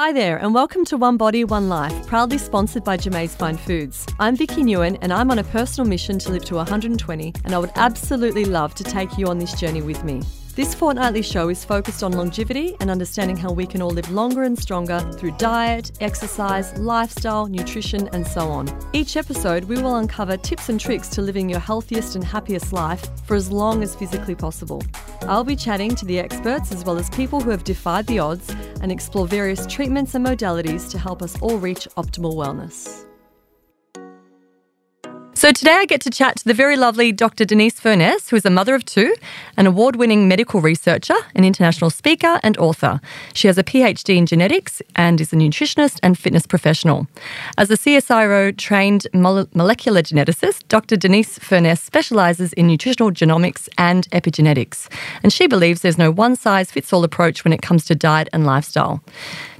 [0.00, 4.06] Hi there, and welcome to One Body, One Life, proudly sponsored by Jamaise Fine Foods.
[4.20, 7.58] I'm Vicky Nguyen, and I'm on a personal mission to live to 120, and I
[7.58, 10.22] would absolutely love to take you on this journey with me.
[10.58, 14.42] This fortnightly show is focused on longevity and understanding how we can all live longer
[14.42, 18.68] and stronger through diet, exercise, lifestyle, nutrition, and so on.
[18.92, 23.06] Each episode, we will uncover tips and tricks to living your healthiest and happiest life
[23.24, 24.82] for as long as physically possible.
[25.22, 28.52] I'll be chatting to the experts as well as people who have defied the odds
[28.82, 33.07] and explore various treatments and modalities to help us all reach optimal wellness.
[35.38, 37.44] So today I get to chat to the very lovely Dr.
[37.44, 39.14] Denise Furness, who is a mother of two,
[39.56, 43.00] an award winning medical researcher, an international speaker, and author.
[43.34, 47.06] She has a PhD in genetics and is a nutritionist and fitness professional.
[47.56, 50.96] As a CSIRO trained molecular geneticist, Dr.
[50.96, 54.92] Denise Furness specializes in nutritional genomics and epigenetics.
[55.22, 58.28] And she believes there's no one size fits all approach when it comes to diet
[58.32, 59.04] and lifestyle.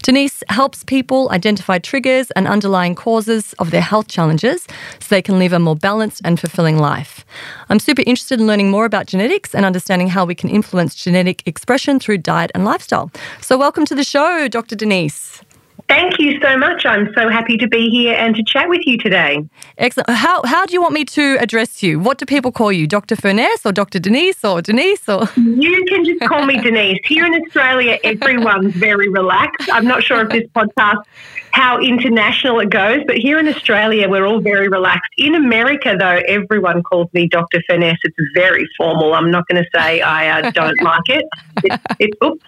[0.02, 4.66] Denise helps people identify triggers and underlying causes of their health challenges
[5.00, 7.24] so they can live a more balanced and fulfilling life.
[7.68, 11.42] I'm super interested in learning more about genetics and understanding how we can influence genetic
[11.46, 13.10] expression through diet and lifestyle.
[13.40, 14.76] So, welcome to the show, Dr.
[14.76, 15.42] Denise.
[15.88, 16.84] Thank you so much.
[16.84, 19.42] I'm so happy to be here and to chat with you today.
[19.78, 20.10] Excellent.
[20.10, 21.98] How, how do you want me to address you?
[21.98, 22.86] What do people call you?
[22.86, 23.16] Dr.
[23.16, 23.98] Furness or Dr.
[23.98, 25.08] Denise or Denise?
[25.08, 26.98] Or You can just call me Denise.
[27.04, 29.70] Here in Australia, everyone's very relaxed.
[29.72, 31.02] I'm not sure if this podcast
[31.52, 33.02] how international it goes.
[33.06, 35.10] But here in Australia, we're all very relaxed.
[35.16, 37.62] In America, though, everyone calls me Dr.
[37.68, 37.98] Furness.
[38.04, 39.14] It's very formal.
[39.14, 41.24] I'm not going to say I uh, don't like it.
[41.64, 42.44] It, it oops,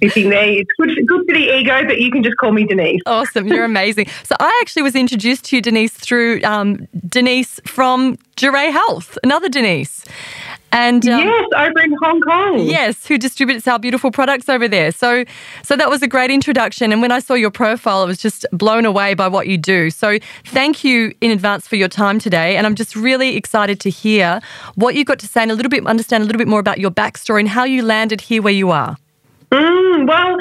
[0.00, 0.48] sitting there.
[0.48, 3.02] It's good, good for the ego, but you can just call me Denise.
[3.06, 3.46] Awesome.
[3.46, 4.06] You're amazing.
[4.24, 9.48] So I actually was introduced to you, Denise, through um, Denise from Duray Health, another
[9.48, 10.04] Denise.
[10.72, 12.60] And um, yes, over in Hong Kong.
[12.60, 14.92] Yes, who distributes our beautiful products over there.
[14.92, 15.24] So,
[15.62, 16.92] so that was a great introduction.
[16.92, 19.90] And when I saw your profile, I was just blown away by what you do.
[19.90, 22.56] So, thank you in advance for your time today.
[22.56, 24.40] And I'm just really excited to hear
[24.76, 26.78] what you got to say and a little bit understand a little bit more about
[26.78, 28.96] your backstory and how you landed here where you are.
[29.50, 30.36] Mm, well,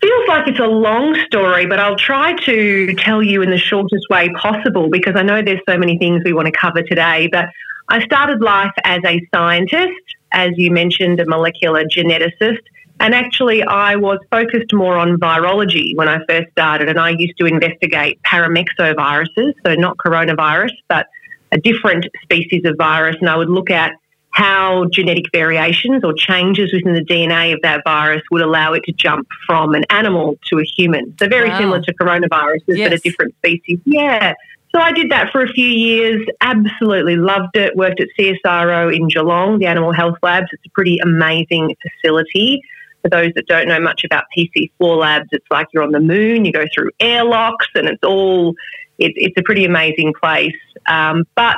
[0.00, 4.06] feels like it's a long story, but I'll try to tell you in the shortest
[4.08, 7.28] way possible because I know there's so many things we want to cover today.
[7.30, 7.46] But
[7.90, 12.62] I started life as a scientist, as you mentioned, a molecular geneticist.
[13.00, 17.36] And actually, I was focused more on virology when I first started, and I used
[17.38, 21.08] to investigate paramyxoviruses, so not coronavirus, but
[21.50, 23.16] a different species of virus.
[23.20, 23.94] And I would look at
[24.32, 28.92] how genetic variations or changes within the DNA of that virus would allow it to
[28.92, 31.16] jump from an animal to a human.
[31.18, 31.58] So, very wow.
[31.58, 32.88] similar to coronaviruses, yes.
[32.88, 33.80] but a different species.
[33.84, 34.34] Yeah.
[34.74, 37.74] So I did that for a few years, absolutely loved it.
[37.76, 40.46] Worked at CSIRO in Geelong, the Animal Health Labs.
[40.52, 42.62] It's a pretty amazing facility.
[43.02, 46.44] For those that don't know much about PC4 labs, it's like you're on the moon,
[46.44, 48.54] you go through airlocks, and it's all,
[48.98, 50.54] it, it's a pretty amazing place.
[50.86, 51.56] Um, but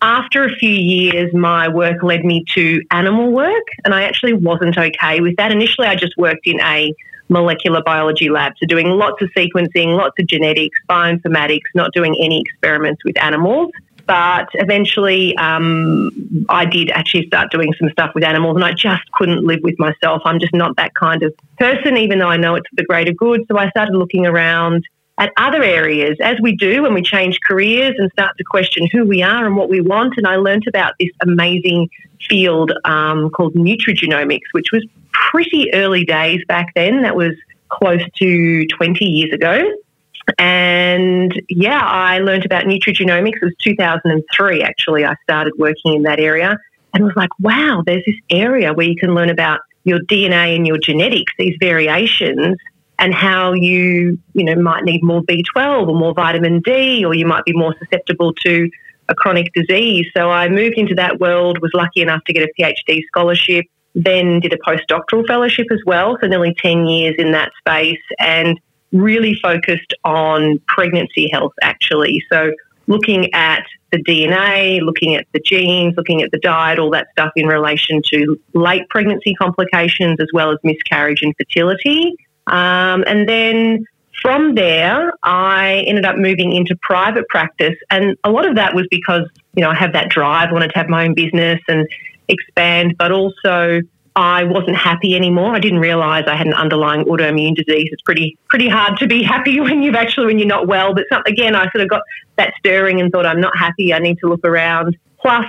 [0.00, 4.78] after a few years, my work led me to animal work, and I actually wasn't
[4.78, 5.52] okay with that.
[5.52, 6.92] Initially, I just worked in a
[7.28, 12.40] molecular biology labs are doing lots of sequencing, lots of genetics, bioinformatics, not doing any
[12.40, 13.70] experiments with animals.
[14.06, 19.02] But eventually, um, I did actually start doing some stuff with animals, and I just
[19.12, 20.22] couldn't live with myself.
[20.24, 23.12] I'm just not that kind of person, even though I know it's for the greater
[23.12, 23.44] good.
[23.48, 24.86] So I started looking around
[25.18, 29.04] at other areas, as we do when we change careers and start to question who
[29.04, 30.14] we are and what we want.
[30.16, 31.90] And I learnt about this amazing
[32.28, 37.02] field um, called nutrigenomics, which was pretty early days back then.
[37.02, 37.32] That was
[37.68, 39.72] close to 20 years ago.
[40.38, 43.36] And yeah, I learned about nutrigenomics.
[43.36, 45.04] It was 2003, actually.
[45.04, 46.58] I started working in that area
[46.92, 50.66] and was like, wow, there's this area where you can learn about your DNA and
[50.66, 52.56] your genetics, these variations,
[52.98, 57.24] and how you, you know, might need more B12 or more vitamin D, or you
[57.24, 58.68] might be more susceptible to
[59.08, 60.06] a chronic disease.
[60.14, 63.64] So I moved into that world, was lucky enough to get a PhD scholarship,
[63.98, 68.58] then did a postdoctoral fellowship as well, so nearly 10 years in that space, and
[68.92, 72.22] really focused on pregnancy health actually.
[72.30, 72.52] So
[72.86, 77.32] looking at the DNA, looking at the genes, looking at the diet, all that stuff
[77.36, 82.14] in relation to late pregnancy complications as well as miscarriage and fertility.
[82.46, 83.84] Um, and then
[84.22, 87.76] from there, I ended up moving into private practice.
[87.90, 90.78] And a lot of that was because, you know, I have that drive, wanted to
[90.78, 91.86] have my own business and
[92.28, 93.80] expand, but also
[94.16, 95.54] I wasn't happy anymore.
[95.54, 97.88] I didn't realize I had an underlying autoimmune disease.
[97.92, 100.94] It's pretty pretty hard to be happy when you've actually when you're not well.
[100.94, 102.02] But some, again, I sort of got
[102.36, 103.94] that stirring and thought I'm not happy.
[103.94, 104.96] I need to look around.
[105.20, 105.46] Plus,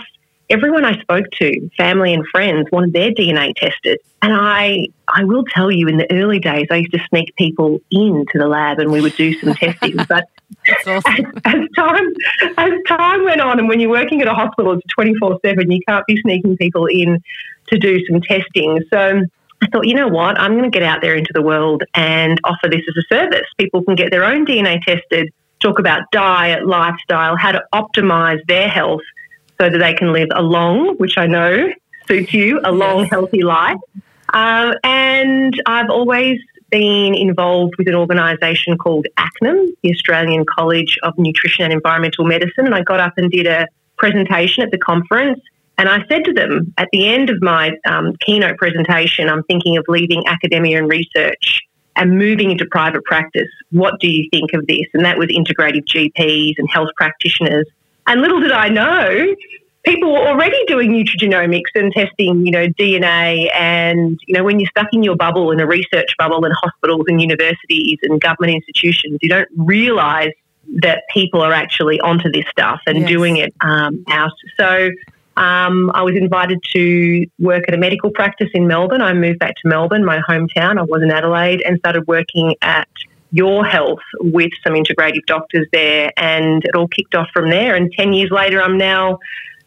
[0.49, 3.99] everyone I spoke to, family and friends, wanted their DNA tested.
[4.21, 7.79] And I, I will tell you, in the early days, I used to sneak people
[7.91, 9.97] into the lab and we would do some testing.
[10.07, 10.27] But
[10.88, 11.01] awesome.
[11.06, 12.13] as, as, time
[12.57, 15.72] as time went on, and when you're working at a hospital, it's 24 seven.
[15.72, 17.22] You can't be sneaking people in
[17.68, 18.84] to do some testing.
[18.90, 19.22] So
[19.62, 20.40] I thought, you know what?
[20.40, 23.46] I'm going to get out there into the world and offer this as a service.
[23.57, 28.69] People can get their own DNA tested, talk about diet, lifestyle, how to optimize their
[28.69, 29.01] health
[29.60, 31.72] so that they can live a long, which I know
[32.07, 33.78] suits you, a long, healthy life.
[34.34, 41.18] Um, and I've always been involved with an organisation called ACNEM, the Australian College of
[41.18, 42.66] Nutrition and Environmental Medicine.
[42.66, 43.68] And I got up and did a
[43.98, 45.39] presentation at the conference
[45.80, 49.77] and I said to them at the end of my um, keynote presentation, I'm thinking
[49.77, 51.62] of leaving academia and research
[51.95, 53.48] and moving into private practice.
[53.72, 54.88] What do you think of this?
[54.94, 57.65] And that was integrative GPs and health practitioners.
[58.07, 59.33] And little did I know,
[59.89, 63.50] people were already doing nutrigenomics and testing, you know, DNA.
[63.56, 67.06] And, you know, when you're stuck in your bubble, in a research bubble in hospitals
[67.07, 70.31] and universities and government institutions, you don't realize
[70.81, 73.09] that people are actually onto this stuff and yes.
[73.09, 74.31] doing it um, out.
[74.57, 74.91] So
[75.36, 79.01] um, I was invited to work at a medical practice in Melbourne.
[79.01, 80.77] I moved back to Melbourne, my hometown.
[80.77, 82.88] I was in Adelaide and started working at
[83.31, 86.12] Your Health with some integrative doctors there.
[86.18, 87.74] And it all kicked off from there.
[87.75, 89.18] And 10 years later, I'm now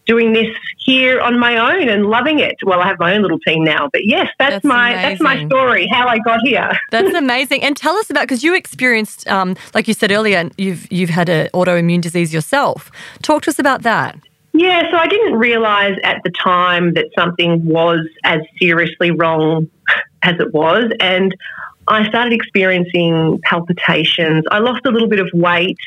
[0.06, 2.56] doing this here on my own and loving it.
[2.64, 5.08] Well, I have my own little team now, but yes, that's, that's my amazing.
[5.08, 5.88] that's my story.
[5.90, 6.72] How I got here.
[6.90, 7.62] that's amazing.
[7.62, 11.28] And tell us about because you experienced, um, like you said earlier, you've you've had
[11.28, 12.90] an autoimmune disease yourself.
[13.22, 14.18] Talk to us about that.
[14.54, 19.70] Yeah, so I didn't realise at the time that something was as seriously wrong
[20.22, 20.92] as it was.
[21.00, 21.34] And
[21.88, 24.44] I started experiencing palpitations.
[24.50, 25.78] I lost a little bit of weight.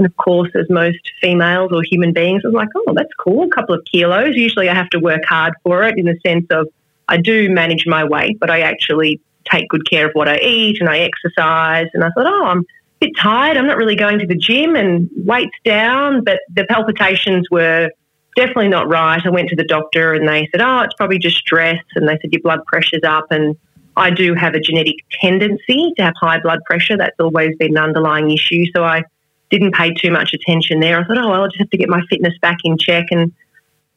[0.00, 3.44] And of course, as most females or human beings, I was like, oh, that's cool,
[3.44, 4.34] a couple of kilos.
[4.34, 6.68] Usually I have to work hard for it in the sense of
[7.06, 10.80] I do manage my weight, but I actually take good care of what I eat
[10.80, 11.88] and I exercise.
[11.92, 12.64] And I thought, oh, I'm a
[13.00, 13.58] bit tired.
[13.58, 16.24] I'm not really going to the gym and weight's down.
[16.24, 17.90] But the palpitations were
[18.36, 19.20] definitely not right.
[19.22, 21.82] I went to the doctor and they said, oh, it's probably just stress.
[21.94, 23.26] And they said, your blood pressure's up.
[23.30, 23.54] And
[23.98, 26.96] I do have a genetic tendency to have high blood pressure.
[26.96, 28.64] That's always been an underlying issue.
[28.74, 29.02] So I
[29.50, 30.98] didn't pay too much attention there.
[30.98, 33.06] I thought, oh, well, I'll just have to get my fitness back in check.
[33.10, 33.32] And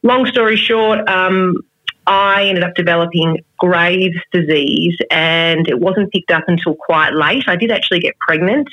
[0.02, 1.62] long story short, um,
[2.06, 7.44] I ended up developing Graves' disease and it wasn't picked up until quite late.
[7.46, 8.68] I did actually get pregnant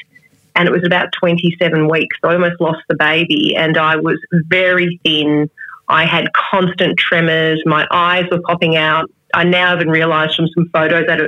[0.56, 2.18] and it was about 27 weeks.
[2.22, 5.50] So I almost lost the baby, and I was very thin.
[5.88, 7.62] I had constant tremors.
[7.66, 9.10] My eyes were popping out.
[9.34, 11.22] I now even realised from some photos that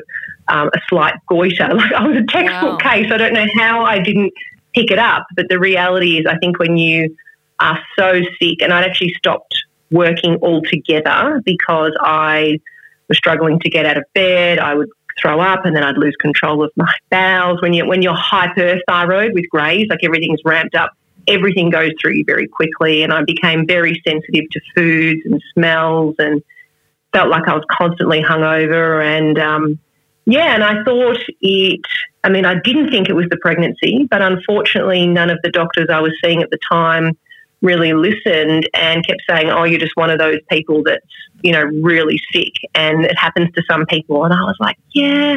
[0.49, 1.69] um, a slight goiter.
[1.73, 2.89] Like I was a textbook wow.
[2.91, 3.11] case.
[3.11, 4.33] I don't know how I didn't
[4.73, 7.15] pick it up, but the reality is, I think when you
[7.59, 9.55] are so sick, and I'd actually stopped
[9.91, 12.59] working altogether because I
[13.07, 14.59] was struggling to get out of bed.
[14.59, 14.89] I would
[15.21, 17.61] throw up and then I'd lose control of my bowels.
[17.61, 20.91] When you when you're hyperthyroid with Graves, like everything's ramped up,
[21.27, 23.03] everything goes through you very quickly.
[23.03, 26.43] And I became very sensitive to foods and smells and
[27.13, 29.03] felt like I was constantly hungover.
[29.03, 29.79] And um,
[30.25, 31.81] yeah, and I thought it.
[32.23, 35.89] I mean, I didn't think it was the pregnancy, but unfortunately, none of the doctors
[35.91, 37.17] I was seeing at the time
[37.61, 41.05] really listened and kept saying, "Oh, you're just one of those people that's
[41.41, 44.23] you know really sick," and it happens to some people.
[44.23, 45.35] And I was like, "Yeah,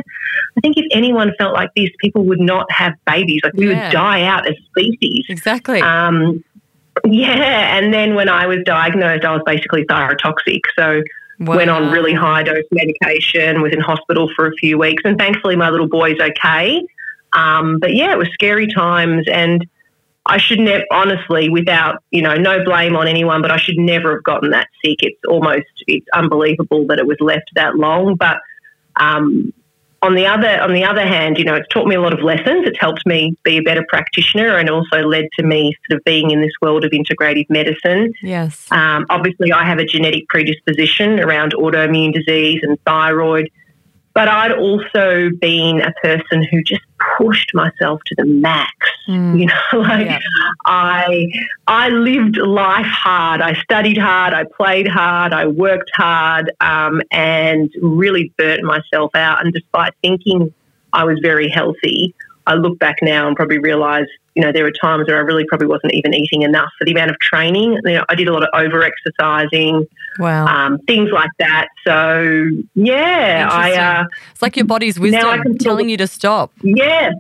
[0.57, 3.41] I think if anyone felt like this, people would not have babies.
[3.43, 3.87] Like we yeah.
[3.87, 5.81] would die out as species." Exactly.
[5.81, 6.45] Um,
[7.05, 10.61] yeah, and then when I was diagnosed, I was basically thyrotoxic.
[10.79, 11.03] So.
[11.39, 11.57] Wow.
[11.57, 15.55] Went on really high dose medication, was in hospital for a few weeks, and thankfully
[15.55, 16.83] my little boy's okay.
[17.35, 19.67] Um, but yeah, it was scary times, and
[20.25, 24.15] I should never, honestly, without, you know, no blame on anyone, but I should never
[24.15, 24.99] have gotten that sick.
[25.03, 28.17] It's almost, it's unbelievable that it was left that long.
[28.17, 28.39] But
[28.97, 29.53] um,
[30.07, 32.21] on the other, on the other hand, you know, it's taught me a lot of
[32.21, 32.67] lessons.
[32.67, 36.31] It's helped me be a better practitioner and also led to me sort of being
[36.31, 38.13] in this world of integrative medicine.
[38.23, 38.71] Yes.
[38.71, 43.51] Um, obviously, I have a genetic predisposition around autoimmune disease and thyroid.
[44.17, 46.81] But I'd also been a person who just
[47.19, 48.73] pushed myself to the max.
[49.07, 49.39] Mm.
[49.39, 50.19] You know, like yeah.
[50.65, 51.27] I
[51.67, 53.43] I lived life hard.
[53.43, 54.33] I studied hard.
[54.33, 55.35] I played hard.
[55.35, 59.45] I worked hard, um, and really burnt myself out.
[59.45, 60.51] And despite thinking
[60.95, 62.15] I was very healthy,
[62.47, 65.47] I look back now and probably realise you know, there were times where I really
[65.47, 67.73] probably wasn't even eating enough for the amount of training.
[67.85, 69.87] You know, I did a lot of over exercising,
[70.19, 71.69] wow, um, things like that.
[71.87, 73.73] So yeah, I.
[73.73, 76.53] Uh, it's like your body's wisdom telling you to stop.
[76.63, 77.13] Yeah.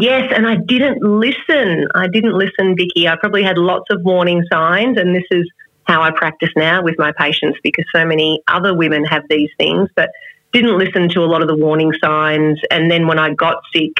[0.00, 1.86] Yes, and I didn't listen.
[1.94, 3.06] I didn't listen, Vicky.
[3.06, 5.48] I probably had lots of warning signs, and this is
[5.84, 9.88] how I practice now with my patients because so many other women have these things,
[9.94, 10.10] but
[10.52, 12.58] didn't listen to a lot of the warning signs.
[12.72, 13.92] And then when I got sick,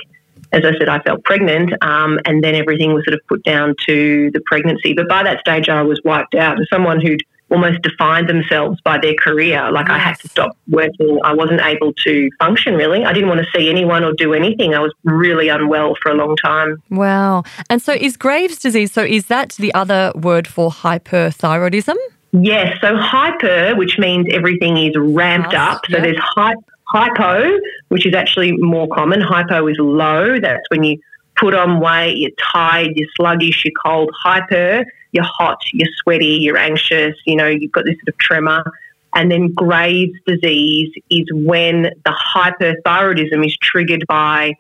[0.55, 3.75] as I said, I felt pregnant, um, and then everything was sort of put down
[3.87, 4.95] to the pregnancy.
[4.95, 8.99] But by that stage, I was wiped out as someone who'd almost defined themselves by
[8.99, 9.71] their career.
[9.71, 9.95] Like yes.
[9.95, 11.19] I had to stop working.
[11.25, 13.05] I wasn't able to function really.
[13.05, 14.75] I didn't want to see anyone or do anything.
[14.75, 16.83] I was really unwell for a long time.
[16.91, 17.45] Wow.
[17.69, 21.97] And so is Graves' disease, so is that the other word for hyperthyroidism?
[22.33, 22.79] Yes.
[22.81, 25.83] So hyper, which means everything is ramped up.
[25.89, 26.03] So yep.
[26.03, 27.59] there's hyper Hypo,
[27.89, 29.21] which is actually more common.
[29.21, 30.39] Hypo is low.
[30.39, 31.01] That's when you
[31.37, 34.13] put on weight, you're tired, you're sluggish, you're cold.
[34.23, 38.63] Hyper, you're hot, you're sweaty, you're anxious, you know, you've got this sort of tremor.
[39.17, 44.55] And then Graves' disease is when the hyperthyroidism is triggered by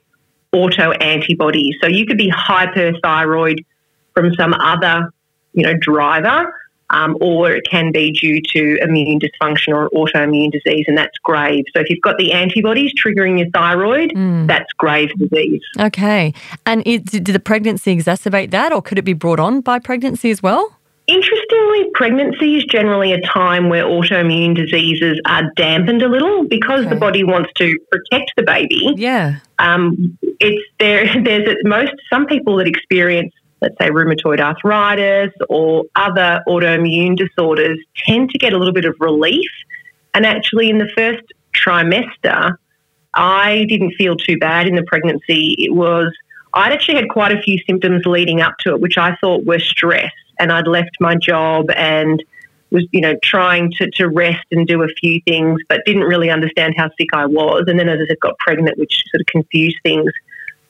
[0.52, 1.76] auto antibodies.
[1.80, 3.64] So you could be hyperthyroid
[4.12, 5.12] from some other,
[5.52, 6.52] you know, driver
[6.90, 11.64] um, or it can be due to immune dysfunction or autoimmune disease, and that's grave.
[11.74, 14.46] So if you've got the antibodies triggering your thyroid, mm.
[14.46, 15.62] that's grave disease.
[15.78, 16.34] Okay.
[16.66, 20.30] And it, did the pregnancy exacerbate that, or could it be brought on by pregnancy
[20.30, 20.76] as well?
[21.06, 26.88] Interestingly, pregnancy is generally a time where autoimmune diseases are dampened a little because okay.
[26.88, 28.94] the body wants to protect the baby.
[28.96, 29.40] Yeah.
[29.58, 31.04] Um, it's there.
[31.22, 38.30] There's most some people that experience let's say rheumatoid arthritis or other autoimmune disorders tend
[38.30, 39.50] to get a little bit of relief.
[40.12, 41.22] And actually, in the first
[41.54, 42.56] trimester,
[43.14, 45.54] I didn't feel too bad in the pregnancy.
[45.58, 46.12] It was,
[46.52, 49.58] I'd actually had quite a few symptoms leading up to it, which I thought were
[49.58, 50.12] stress.
[50.38, 52.22] And I'd left my job and
[52.70, 56.28] was, you know, trying to, to rest and do a few things, but didn't really
[56.28, 57.64] understand how sick I was.
[57.66, 60.12] And then as I said, got pregnant, which sort of confused things.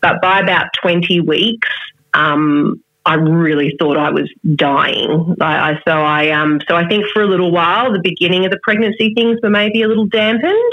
[0.01, 1.69] But by about 20 weeks,
[2.13, 5.37] um, I really thought I was dying.
[5.41, 8.51] I, I, so I um so I think for a little while, the beginning of
[8.51, 10.73] the pregnancy things were maybe a little dampened,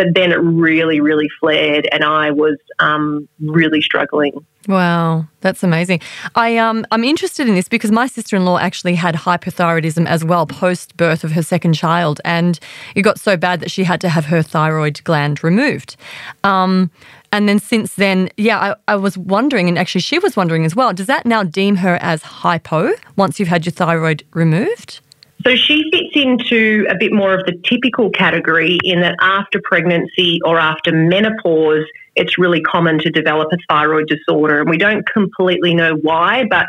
[0.00, 4.46] but then it really, really flared, and I was um, really struggling.
[4.66, 6.00] Wow, that's amazing.
[6.34, 10.96] I um I'm interested in this because my sister-in-law actually had hypothyroidism as well post
[10.96, 12.58] birth of her second child, and
[12.94, 15.96] it got so bad that she had to have her thyroid gland removed.
[16.44, 16.90] Um,
[17.30, 20.74] and then since then, yeah, I, I, was wondering, and actually she was wondering as
[20.74, 25.00] well, does that now deem her as hypo once you've had your thyroid removed?
[25.44, 30.40] So she fits into a bit more of the typical category in that after pregnancy
[30.44, 31.84] or after menopause,
[32.16, 34.60] it's really common to develop a thyroid disorder.
[34.60, 36.66] And we don't completely know why, but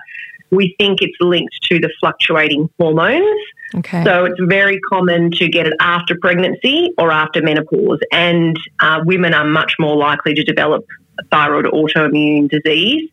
[0.51, 3.41] we think it's linked to the fluctuating hormones.
[3.75, 4.03] Okay.
[4.03, 9.33] So it's very common to get it after pregnancy or after menopause, and uh, women
[9.33, 10.85] are much more likely to develop
[11.31, 13.09] thyroid autoimmune disease.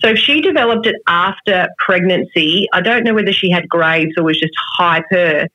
[0.00, 4.24] So if she developed it after pregnancy, I don't know whether she had Graves or
[4.24, 5.48] was just hyper.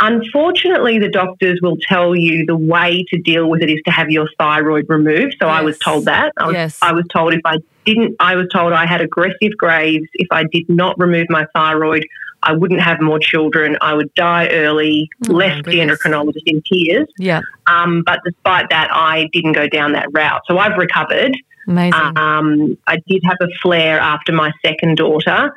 [0.00, 4.10] Unfortunately, the doctors will tell you the way to deal with it is to have
[4.10, 5.36] your thyroid removed.
[5.40, 5.58] So yes.
[5.58, 6.32] I was told that.
[6.36, 6.78] I was, yes.
[6.82, 10.08] I was told if I didn't, I was told I had aggressive Graves.
[10.14, 12.06] If I did not remove my thyroid,
[12.42, 13.78] I wouldn't have more children.
[13.80, 17.08] I would die early, oh, left the endocrinologist in tears.
[17.18, 17.40] Yeah.
[17.66, 20.42] Um, but despite that, I didn't go down that route.
[20.46, 21.36] So I've recovered.
[21.66, 22.16] Amazing.
[22.16, 25.52] Um, I did have a flare after my second daughter.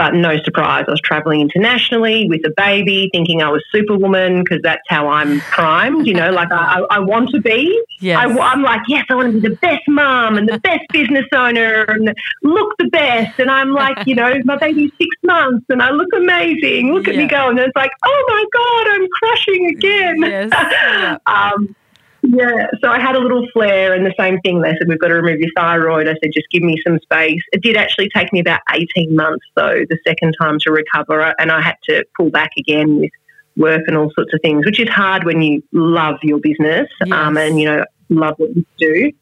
[0.00, 4.60] But no surprise, I was traveling internationally with a baby, thinking I was Superwoman because
[4.62, 6.06] that's how I'm primed.
[6.06, 7.84] You know, like I, I want to be.
[7.98, 8.16] Yes.
[8.18, 11.26] I, am like, yes, I want to be the best mom and the best business
[11.34, 13.38] owner and look the best.
[13.38, 16.94] And I'm like, you know, my baby's six months and I look amazing.
[16.94, 17.50] Look at me go.
[17.50, 20.22] And it's like, oh my God, I'm crushing again.
[20.22, 20.50] Yes.
[20.80, 21.18] Yeah.
[21.26, 21.74] um,
[22.22, 24.60] yeah, so I had a little flare, and the same thing.
[24.60, 26.06] They said, We've got to remove your thyroid.
[26.06, 27.42] I said, Just give me some space.
[27.52, 31.50] It did actually take me about 18 months, though, the second time to recover, and
[31.50, 33.10] I had to pull back again with
[33.56, 37.12] work and all sorts of things, which is hard when you love your business yes.
[37.12, 39.12] um, and, you know, love what you do.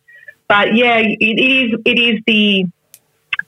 [0.49, 2.65] But yeah, it is, it is the,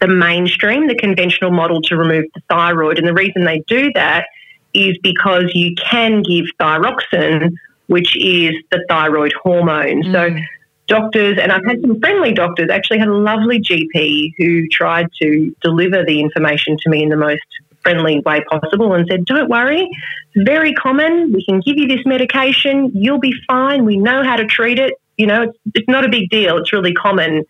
[0.01, 2.99] the mainstream, the conventional model to remove the thyroid.
[2.99, 4.27] And the reason they do that
[4.75, 7.53] is because you can give thyroxine
[7.91, 10.05] which is the thyroid hormone.
[10.05, 10.13] Mm.
[10.13, 10.41] So
[10.87, 15.53] doctors, and I've had some friendly doctors, actually had a lovely GP who tried to
[15.61, 17.43] deliver the information to me in the most
[17.83, 19.89] friendly way possible and said, Don't worry,
[20.35, 21.33] it's very common.
[21.33, 22.93] We can give you this medication.
[22.95, 23.85] You'll be fine.
[23.85, 24.95] We know how to treat it.
[25.17, 26.59] You know, it's, it's not a big deal.
[26.59, 27.45] It's really common.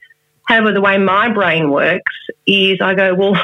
[0.48, 2.12] However, the way my brain works
[2.46, 3.34] is I go, Well,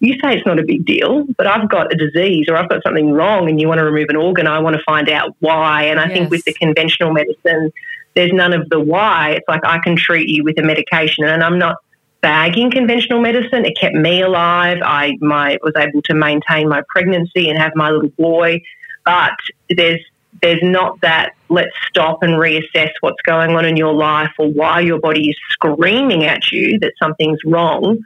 [0.00, 2.82] you say it's not a big deal, but I've got a disease or I've got
[2.82, 5.84] something wrong and you want to remove an organ, I want to find out why.
[5.84, 6.12] And I yes.
[6.12, 7.72] think with the conventional medicine,
[8.14, 9.32] there's none of the why.
[9.32, 11.76] It's like I can treat you with a medication and I'm not
[12.20, 13.64] bagging conventional medicine.
[13.64, 14.78] It kept me alive.
[14.82, 18.62] I my was able to maintain my pregnancy and have my little boy.
[19.04, 19.34] But
[19.68, 20.00] there's
[20.42, 24.80] there's not that let's stop and reassess what's going on in your life or why
[24.80, 27.98] your body is screaming at you that something's wrong.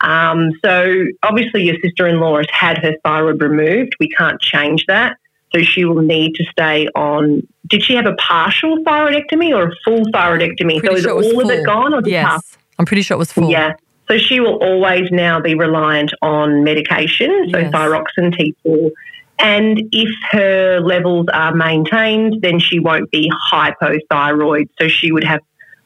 [0.00, 3.96] Um, so obviously your sister-in-law has had her thyroid removed.
[3.98, 5.16] We can't change that.
[5.54, 7.46] So she will need to stay on.
[7.66, 10.80] Did she have a partial thyroidectomy or a full thyroidectomy?
[10.80, 12.26] Pretty so is sure was all of it gone or just yes.
[12.26, 12.58] half?
[12.78, 13.50] I'm pretty sure it was full.
[13.50, 13.74] Yeah.
[14.08, 17.72] So she will always now be reliant on medication, so Yes.
[17.72, 18.90] thyroxine T4.
[19.38, 24.68] And if her levels are maintained, then she won't be hypothyroid.
[24.80, 25.40] So she would have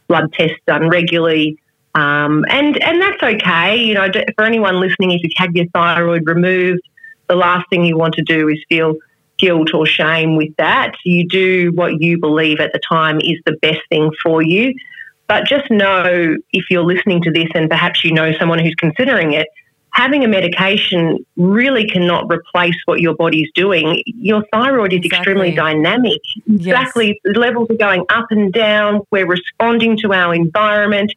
[0.09, 1.59] blood tests done regularly.
[1.95, 3.77] Um, and, and that's okay.
[3.77, 6.83] You know, for anyone listening, if you've had your thyroid removed,
[7.29, 8.95] the last thing you want to do is feel
[9.39, 10.93] guilt or shame with that.
[11.05, 14.75] You do what you believe at the time is the best thing for you.
[15.27, 19.33] But just know if you're listening to this and perhaps you know someone who's considering
[19.33, 19.49] it,
[19.91, 24.03] having a medication really cannot replace what your body's doing.
[24.07, 25.19] Your thyroid is Exactly.
[25.19, 26.21] extremely dynamic.
[26.47, 26.67] Yes.
[26.67, 27.21] Exactly.
[27.25, 29.01] The levels are going up and down.
[29.11, 31.13] We're responding to our environment.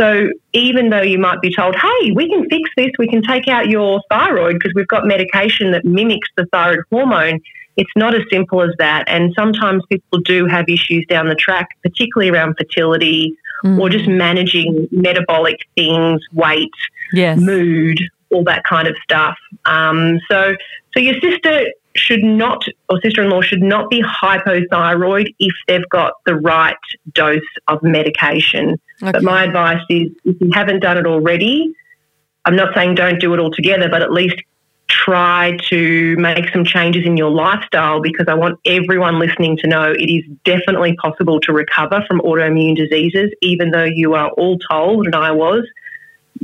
[0.00, 3.48] So even though you might be told, hey, we can fix this, we can take
[3.48, 7.40] out your thyroid because we've got medication that mimics the thyroid hormone,
[7.76, 9.04] it's not as simple as that.
[9.06, 13.78] And sometimes people do have issues down the track, particularly around fertility Mm.
[13.78, 16.68] or just managing metabolic things, weight,
[17.12, 17.38] yes.
[17.38, 19.36] mood, all that kind of stuff.
[19.66, 20.56] Um, so,
[20.92, 26.34] so your sister should not, or sister-in-law should not be hypothyroid if they've got the
[26.34, 26.76] right
[27.12, 28.80] dose of medication.
[29.00, 31.74] But my advice is, if you haven't done it already,
[32.44, 34.36] I'm not saying don't do it altogether, but at least
[34.88, 39.90] try to make some changes in your lifestyle because I want everyone listening to know
[39.90, 45.06] it is definitely possible to recover from autoimmune diseases, even though you are all told,
[45.06, 45.64] and I was,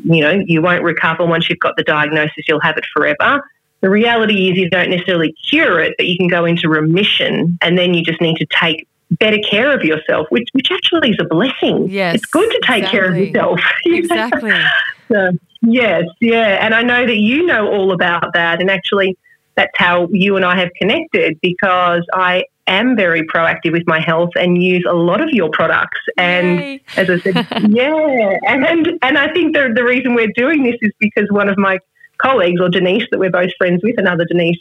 [0.05, 3.43] you know, you won't recover once you've got the diagnosis, you'll have it forever.
[3.81, 7.79] The reality is you don't necessarily cure it, but you can go into remission and
[7.79, 11.25] then you just need to take better care of yourself, which, which actually is a
[11.25, 11.89] blessing.
[11.89, 13.61] Yes, It's good to take care of yourself.
[13.87, 14.53] Exactly.
[15.11, 15.31] So,
[15.63, 16.63] yes, yeah.
[16.63, 18.61] And I know that you know all about that.
[18.61, 19.17] And actually,
[19.57, 24.31] that's how you and I have connected because I am very proactive with my health
[24.37, 25.99] and use a lot of your products.
[26.17, 26.83] And Yay.
[26.97, 27.35] as I said,
[27.71, 28.39] yeah.
[28.47, 31.79] And, and I think the, the reason we're doing this is because one of my
[32.19, 34.59] colleagues, or Denise, that we're both friends with, another Denise,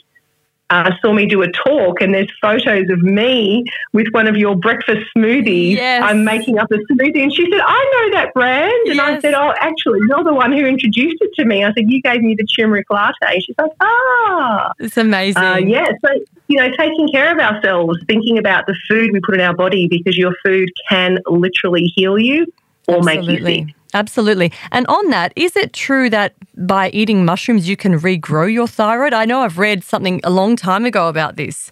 [0.70, 4.54] uh, saw me do a talk, and there's photos of me with one of your
[4.54, 5.76] breakfast smoothies.
[5.76, 6.02] Yes.
[6.04, 9.32] I'm making up a smoothie, and she said, "I know that brand." And I said,
[9.32, 12.34] "Oh, actually, you're the one who introduced it to me." I said, "You gave me
[12.34, 15.42] the turmeric latte." She's like, "Ah, It's amazing.
[15.42, 16.10] uh, yeah." So
[16.48, 19.88] you know, taking care of ourselves, thinking about the food we put in our body,
[19.88, 22.46] because your food can literally heal you
[22.86, 23.64] or make you Absolutely.
[23.66, 23.74] sick.
[23.94, 24.52] Absolutely.
[24.70, 29.14] And on that, is it true that by eating mushrooms you can regrow your thyroid?
[29.14, 31.70] I know I've read something a long time ago about this.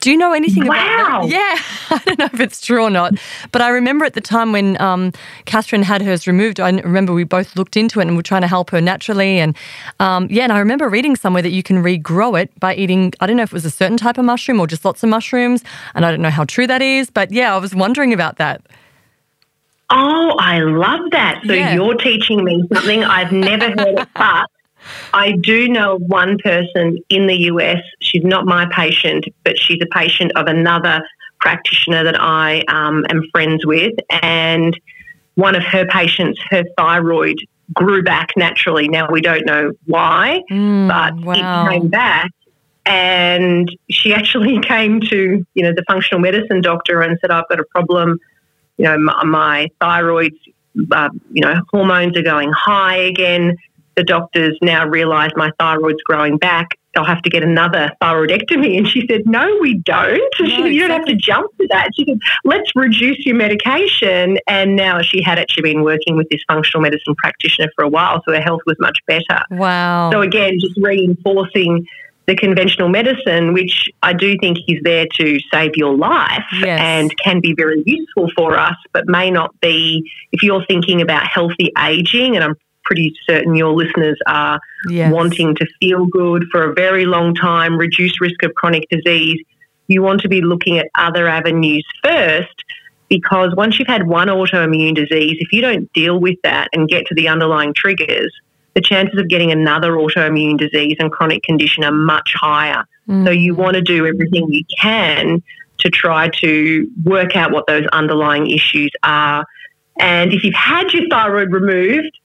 [0.00, 1.26] Do you know anything about Wow.
[1.26, 1.28] that?
[1.28, 1.58] Yeah,
[1.98, 3.14] I don't know if it's true or not,
[3.50, 5.10] but I remember at the time when um,
[5.44, 8.46] Catherine had hers removed, I remember we both looked into it and were trying to
[8.46, 9.40] help her naturally.
[9.40, 9.56] And
[9.98, 13.26] um, yeah, and I remember reading somewhere that you can regrow it by eating, I
[13.26, 15.64] don't know if it was a certain type of mushroom or just lots of mushrooms.
[15.96, 18.60] And I don't know how true that is, but yeah, I was wondering about that.
[19.90, 21.40] Oh, I love that.
[21.46, 21.74] So Yeah.
[21.74, 24.46] you're teaching me something I've never heard of, but
[25.14, 27.80] I do know one person in the US.
[28.00, 31.00] She's not my patient, but she's a patient of another
[31.40, 33.94] practitioner that I um, am friends with.
[34.22, 34.78] And
[35.36, 37.36] one of her patients, her thyroid
[37.72, 38.88] grew back naturally.
[38.88, 41.32] Now, we don't know why, Mm, but wow.
[41.34, 42.30] it came back.
[42.84, 47.60] And she actually came to, you know, the functional medicine doctor and said, I've got
[47.60, 48.18] a problem.
[48.78, 50.32] You know, my, my thyroid,
[50.90, 53.56] uh, you know, hormones are going high again.
[53.96, 56.78] The doctors now realise my thyroid's growing back.
[56.96, 58.76] I'll have to get another thyroidectomy.
[58.78, 60.20] And she said, No, we don't.
[60.36, 61.90] she said, You don't have to jump to that.
[61.96, 64.38] She said, Let's reduce your medication.
[64.46, 68.22] And now she had actually been working with this functional medicine practitioner for a while,
[68.26, 69.44] so her health was much better.
[69.50, 70.10] Wow.
[70.12, 71.86] So again, just reinforcing
[72.28, 76.78] the conventional medicine, which I do think is there to save your life Yes.
[76.80, 81.26] and can be very useful for us, but may not be if you're thinking about
[81.26, 82.36] healthy aging.
[82.36, 84.60] And I'm pretty certain your listeners are
[84.90, 85.10] yes.
[85.10, 89.42] wanting to feel good for a very long time, reduce risk of chronic disease.
[89.88, 92.62] You want to be looking at other avenues first
[93.08, 97.06] because once you've had one autoimmune disease, if you don't deal with that and get
[97.06, 98.30] to the underlying triggers,
[98.74, 102.84] the chances of getting another autoimmune disease and chronic condition are much higher.
[103.08, 103.24] Mm.
[103.24, 105.42] So you want to do everything you can
[105.78, 109.44] to try to work out what those underlying issues are.
[110.00, 112.18] And if you've had your thyroid removed,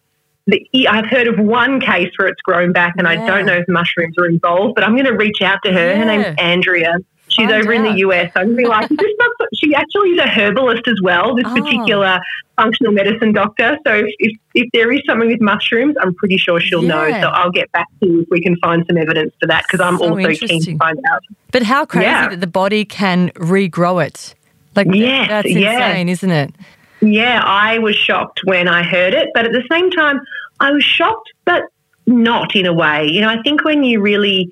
[0.88, 3.24] I've heard of one case where it's grown back, and yeah.
[3.24, 5.92] I don't know if mushrooms are involved, but I'm going to reach out to her.
[5.92, 5.98] Yeah.
[5.98, 6.98] Her name's Andrea.
[7.34, 7.78] She's Find over out.
[7.78, 8.32] in the US.
[8.36, 11.56] I'm be like, this not, she actually is a herbalist as well, this oh.
[11.56, 12.20] particular
[12.56, 13.78] functional medicine doctor.
[13.86, 16.90] So if, if, if, there is something with mushrooms, I'm pretty sure she'll yeah.
[16.90, 17.22] know.
[17.22, 19.80] So I'll get back to you if we can find some evidence for that because
[19.80, 21.24] I'm so also keen to find out.
[21.52, 24.36] But how crazy that the body can regrow it.
[24.76, 26.56] Like, yes, that's insane, isn't it?
[27.02, 30.20] Yeah, I was shocked when I heard it, but at the same time,
[30.60, 31.64] I was shocked, but
[32.06, 33.08] not in a way.
[33.08, 34.52] You know, I think when you really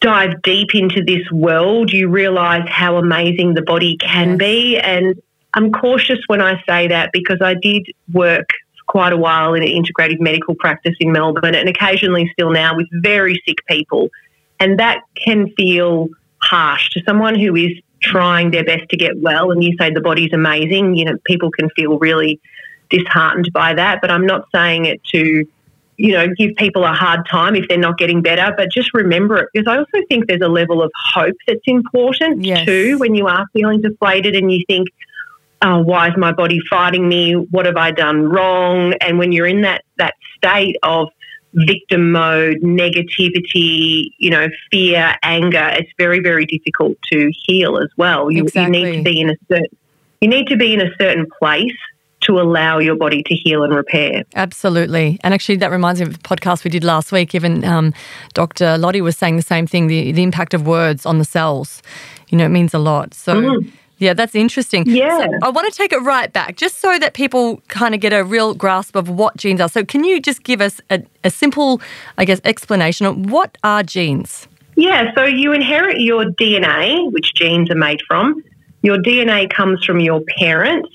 [0.00, 4.78] dive deep into this world, you realize how amazing the body can be.
[4.78, 5.20] And
[5.54, 8.48] I'm cautious when I say that because I did work
[8.86, 12.88] quite a while in an integrative medical practice in Melbourne and occasionally still now with
[12.92, 14.08] very sick people.
[14.58, 16.08] And that can feel
[16.42, 20.00] harsh to someone who is trying their best to get well and you say the
[20.00, 22.40] body's amazing, you know, people can feel really
[22.88, 24.00] disheartened by that.
[24.00, 25.46] But I'm not saying it to,
[26.00, 29.36] you know, give people a hard time if they're not getting better, but just remember
[29.36, 32.64] it because I also think there's a level of hope that's important yes.
[32.64, 34.88] too when you are feeling deflated and you think,
[35.60, 37.34] oh, why is my body fighting me?
[37.34, 38.94] What have I done wrong?
[39.02, 41.08] And when you're in that that state of
[41.52, 48.30] victim mode, negativity, you know, fear, anger, it's very, very difficult to heal as well.
[48.30, 48.78] You, exactly.
[48.78, 49.76] you need to be in a certain
[50.22, 51.76] you need to be in a certain place
[52.30, 54.22] to allow your body to heal and repair.
[54.36, 55.18] Absolutely.
[55.22, 57.34] And actually, that reminds me of a podcast we did last week.
[57.34, 57.92] Even um,
[58.34, 58.78] Dr.
[58.78, 61.82] Lottie was saying the same thing the, the impact of words on the cells.
[62.28, 63.14] You know, it means a lot.
[63.14, 63.72] So, mm.
[63.98, 64.84] Yeah, that's interesting.
[64.86, 65.26] Yeah.
[65.26, 68.14] So I want to take it right back just so that people kind of get
[68.14, 69.68] a real grasp of what genes are.
[69.68, 71.82] So, can you just give us a, a simple,
[72.16, 74.48] I guess, explanation of what are genes?
[74.74, 78.42] Yeah, so you inherit your DNA, which genes are made from.
[78.80, 80.88] Your DNA comes from your parents.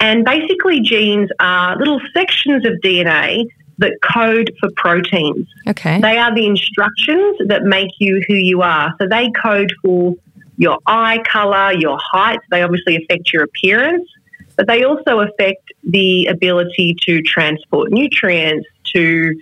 [0.00, 3.46] And basically, genes are little sections of DNA
[3.78, 5.48] that code for proteins.
[5.66, 6.00] Okay.
[6.00, 8.94] They are the instructions that make you who you are.
[9.00, 10.14] So they code for
[10.56, 12.38] your eye color, your height.
[12.50, 14.08] They obviously affect your appearance,
[14.56, 19.34] but they also affect the ability to transport nutrients, to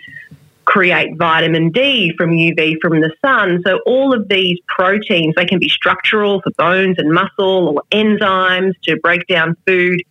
[0.64, 3.62] create vitamin D from UV from the sun.
[3.66, 8.74] So all of these proteins, they can be structural for bones and muscle or enzymes
[8.84, 10.02] to break down food.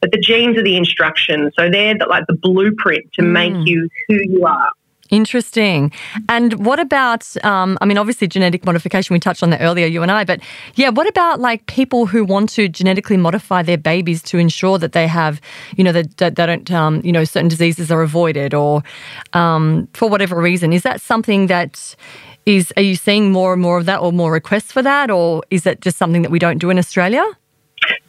[0.00, 1.52] But the genes are the instructions.
[1.58, 3.30] So they're the, like the blueprint to mm.
[3.30, 4.70] make you who you are.
[5.10, 5.92] Interesting.
[6.28, 10.02] And what about, um, I mean, obviously genetic modification, we touched on that earlier, you
[10.02, 10.40] and I, but
[10.76, 14.92] yeah, what about like people who want to genetically modify their babies to ensure that
[14.92, 15.40] they have,
[15.76, 18.84] you know, that, that they don't, um, you know, certain diseases are avoided or
[19.32, 20.72] um, for whatever reason?
[20.72, 21.96] Is that something that
[22.46, 25.10] is, are you seeing more and more of that or more requests for that?
[25.10, 27.24] Or is it just something that we don't do in Australia?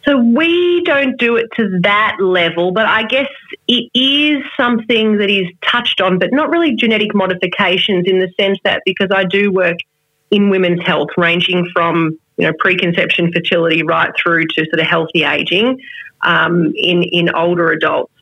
[0.04, 3.28] So we don't do it to that level, but I guess
[3.68, 8.58] it is something that is touched on, but not really genetic modifications in the sense
[8.64, 9.76] that because I do work
[10.30, 15.22] in women's health, ranging from you know preconception fertility right through to sort of healthy
[15.22, 15.78] aging
[16.22, 18.12] um, in in older adults.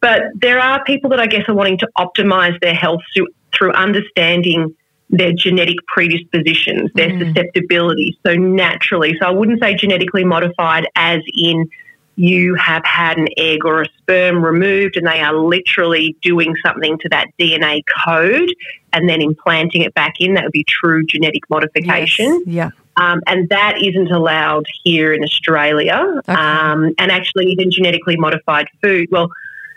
[0.00, 3.72] But there are people that I guess are wanting to optimize their health through, through
[3.72, 4.76] understanding
[5.10, 7.26] their genetic predispositions, their mm.
[7.26, 8.18] susceptibility.
[8.26, 11.70] So naturally, so I wouldn't say genetically modified as in
[12.16, 16.98] you have had an egg or a sperm removed and they are literally doing something
[16.98, 18.52] to that DNA code
[18.92, 20.34] and then implanting it back in.
[20.34, 22.42] That would be true genetic modification.
[22.44, 22.46] Yes.
[22.46, 22.70] Yeah.
[22.98, 26.04] Um, and that isn't allowed here in Australia.
[26.18, 26.32] Okay.
[26.32, 29.06] Um, and actually, even genetically modified food.
[29.12, 29.30] Well,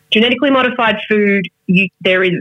[0.09, 2.33] genetically modified food, you, there is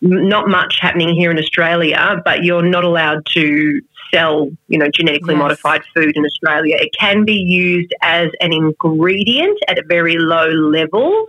[0.00, 3.80] not much happening here in Australia, but you're not allowed to
[4.12, 5.38] sell, you know, genetically yes.
[5.38, 6.76] modified food in Australia.
[6.78, 11.28] It can be used as an ingredient at a very low levels,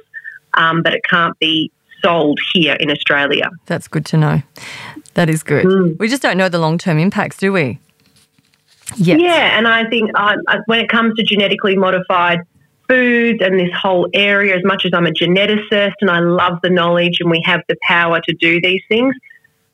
[0.53, 3.49] um, but it can't be sold here in Australia.
[3.65, 4.41] That's good to know.
[5.15, 5.65] That is good.
[5.65, 5.99] Mm.
[5.99, 7.79] We just don't know the long term impacts, do we?
[8.95, 9.19] Yes.
[9.21, 12.39] Yeah, and I think uh, when it comes to genetically modified
[12.89, 16.69] foods and this whole area, as much as I'm a geneticist and I love the
[16.69, 19.15] knowledge and we have the power to do these things,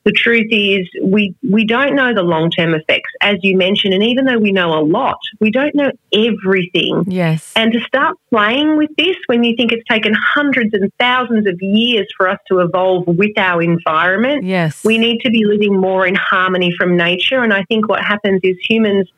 [0.06, 4.04] the truth is we we don't know the long term effects, as you mentioned, and
[4.04, 7.04] even though we know a lot, we don't know everything.
[7.08, 7.52] Yes.
[7.56, 11.60] And to start playing with this when you think it's taken hundreds and thousands of
[11.60, 14.84] years for us to evolve with our environment, yes.
[14.84, 17.42] we need to be living more in harmony from nature.
[17.42, 19.08] And I think what happens is humans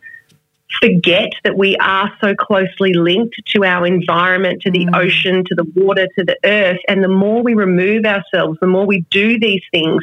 [0.80, 4.96] forget that we are so closely linked to our environment, to the mm.
[4.96, 6.80] ocean, to the water, to the earth.
[6.88, 10.02] And the more we remove ourselves, the more we do these things,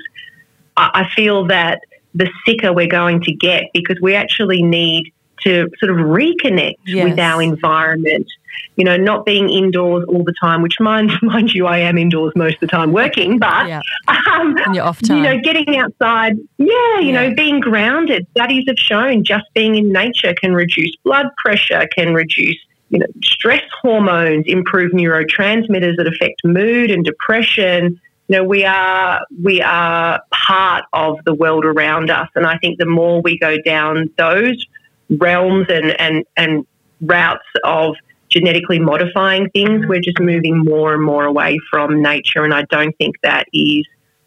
[0.77, 1.81] I feel that
[2.13, 7.09] the sicker we're going to get because we actually need to sort of reconnect yes.
[7.09, 8.27] with our environment.
[8.75, 12.33] You know, not being indoors all the time, which mind, mind you, I am indoors
[12.35, 13.81] most of the time working, but yeah.
[14.07, 15.17] um, off time.
[15.17, 17.29] you know, getting outside, yeah, you yeah.
[17.29, 18.27] know, being grounded.
[18.31, 22.57] Studies have shown just being in nature can reduce blood pressure, can reduce
[22.89, 27.99] you know, stress hormones, improve neurotransmitters that affect mood and depression.
[28.27, 32.79] You know, we are we are part of the world around us, and I think
[32.79, 34.65] the more we go down those
[35.09, 36.65] realms and and and
[37.01, 37.95] routes of
[38.29, 42.95] genetically modifying things, we're just moving more and more away from nature, and I don't
[42.97, 43.85] think that is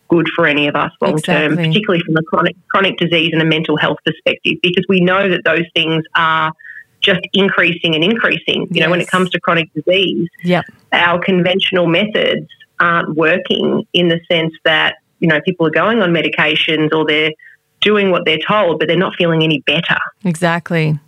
[0.09, 1.67] good for any of us long term, exactly.
[1.67, 5.45] particularly from a chronic chronic disease and a mental health perspective, because we know that
[5.45, 6.53] those things are
[7.01, 8.63] just increasing and increasing.
[8.63, 8.85] You yes.
[8.85, 10.65] know, when it comes to chronic disease, yep.
[10.93, 12.49] our conventional methods
[12.81, 17.33] aren't working in the sense that, you know, people are going on medications or they're
[17.81, 19.99] doing what they're told, but they're not feeling any better.
[20.25, 20.99] Exactly.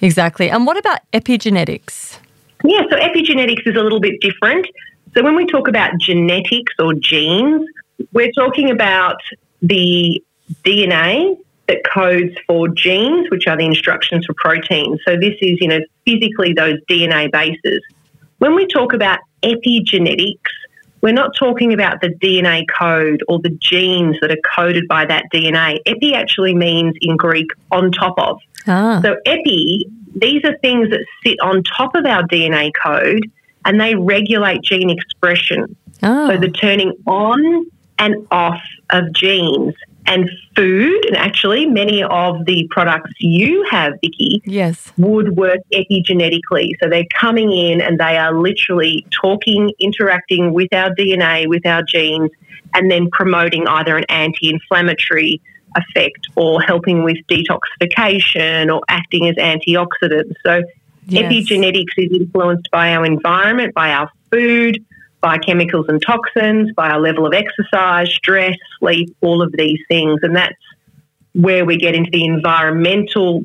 [0.00, 0.50] Exactly.
[0.50, 2.18] And what about epigenetics?
[2.64, 4.66] Yeah, so epigenetics is a little bit different.
[5.14, 7.66] So when we talk about genetics or genes,
[8.12, 9.20] we're talking about
[9.62, 10.22] the
[10.64, 15.00] DNA that codes for genes, which are the instructions for proteins.
[15.06, 17.82] So this is, you know, physically those DNA bases.
[18.38, 20.36] When we talk about epigenetics,
[21.00, 25.24] we're not talking about the DNA code or the genes that are coded by that
[25.32, 25.78] DNA.
[25.86, 28.40] Epi actually means in Greek on top of.
[28.66, 29.00] Ah.
[29.02, 33.22] So epi, these are things that sit on top of our DNA code
[33.64, 35.76] and they regulate gene expression.
[36.02, 36.30] Oh.
[36.30, 37.66] So the turning on
[37.98, 39.74] and off of genes
[40.08, 46.70] and food, and actually many of the products you have, Vicky, yes, would work epigenetically.
[46.82, 51.82] So they're coming in and they are literally talking, interacting with our DNA, with our
[51.82, 52.30] genes,
[52.74, 55.42] and then promoting either an anti-inflammatory
[55.76, 60.34] effect or helping with detoxification or acting as antioxidants.
[60.42, 60.62] So
[61.06, 61.30] yes.
[61.30, 64.84] epigenetics is influenced by our environment, by our food,
[65.20, 70.20] by chemicals and toxins, by our level of exercise, stress, sleep, all of these things.
[70.22, 70.54] And that's
[71.32, 73.44] where we get into the environmental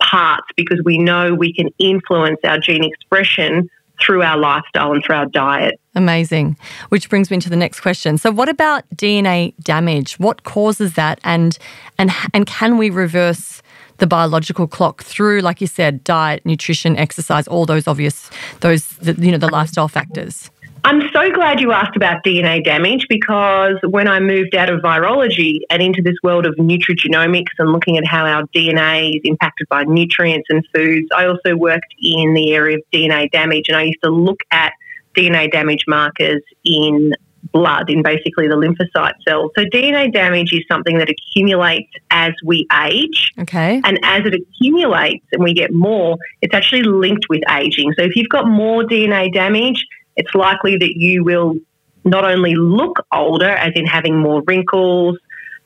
[0.00, 3.68] parts because we know we can influence our gene expression
[4.00, 5.80] through our lifestyle and through our diet.
[5.94, 6.56] Amazing.
[6.88, 8.18] Which brings me to the next question.
[8.18, 10.18] So what about DNA damage?
[10.18, 11.56] What causes that and
[11.98, 13.62] and and can we reverse
[13.98, 18.30] the biological clock through like you said diet, nutrition, exercise, all those obvious
[18.60, 20.50] those you know the lifestyle factors?
[20.84, 25.60] I'm so glad you asked about DNA damage because when I moved out of virology
[25.70, 29.84] and into this world of nutrigenomics and looking at how our DNA is impacted by
[29.84, 34.02] nutrients and foods, I also worked in the area of DNA damage and I used
[34.02, 34.72] to look at
[35.14, 37.12] DNA damage markers in
[37.52, 39.52] blood, in basically the lymphocyte cells.
[39.56, 43.32] So DNA damage is something that accumulates as we age.
[43.38, 43.80] Okay.
[43.84, 47.92] And as it accumulates and we get more, it's actually linked with aging.
[47.98, 49.84] So if you've got more DNA damage,
[50.16, 51.56] it's likely that you will
[52.04, 55.18] not only look older, as in having more wrinkles,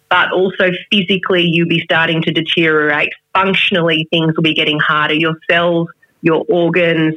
[0.09, 3.13] but also physically you'll be starting to deteriorate.
[3.35, 5.15] Functionally, things will be getting harder.
[5.15, 5.89] Your cells,
[6.23, 7.15] your organs,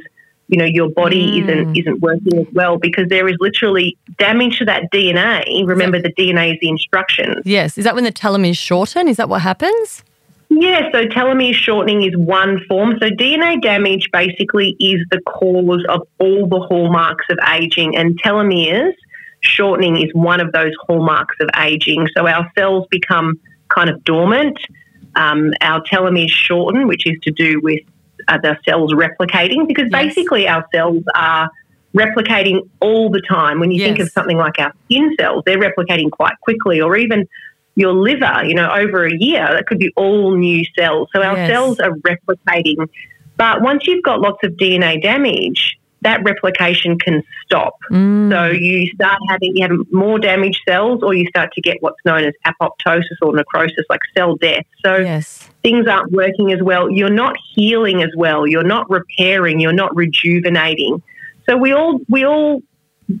[0.48, 1.42] you know, your body mm.
[1.42, 5.66] isn't isn't working as well because there is literally damage to that DNA.
[5.66, 7.42] Remember, that, the DNA is the instructions.
[7.44, 9.06] Yes, is that when the telomeres shorten?
[9.06, 10.02] Is that what happens?
[10.50, 12.98] Yeah, so telomere shortening is one form.
[13.00, 18.94] So DNA damage basically is the cause of all the hallmarks of aging, and telomeres
[19.40, 22.08] shortening is one of those hallmarks of aging.
[22.16, 24.58] So our cells become kind of dormant.
[25.14, 27.80] Um, our telomeres shorten, which is to do with
[28.26, 30.04] uh, the cells replicating, because yes.
[30.04, 31.48] basically our cells are
[31.94, 33.60] replicating all the time.
[33.60, 33.86] When you yes.
[33.88, 37.28] think of something like our skin cells, they're replicating quite quickly, or even
[37.74, 41.08] your liver, you know, over a year, that could be all new cells.
[41.14, 41.50] So our yes.
[41.50, 42.88] cells are replicating.
[43.36, 47.74] But once you've got lots of DNA damage, that replication can stop.
[47.90, 48.30] Mm.
[48.30, 51.98] So you start having you have more damaged cells, or you start to get what's
[52.04, 54.64] known as apoptosis or necrosis, like cell death.
[54.84, 55.48] So yes.
[55.62, 56.90] things aren't working as well.
[56.90, 58.46] You're not healing as well.
[58.46, 59.60] You're not repairing.
[59.60, 61.02] You're not rejuvenating.
[61.48, 62.62] So we all we all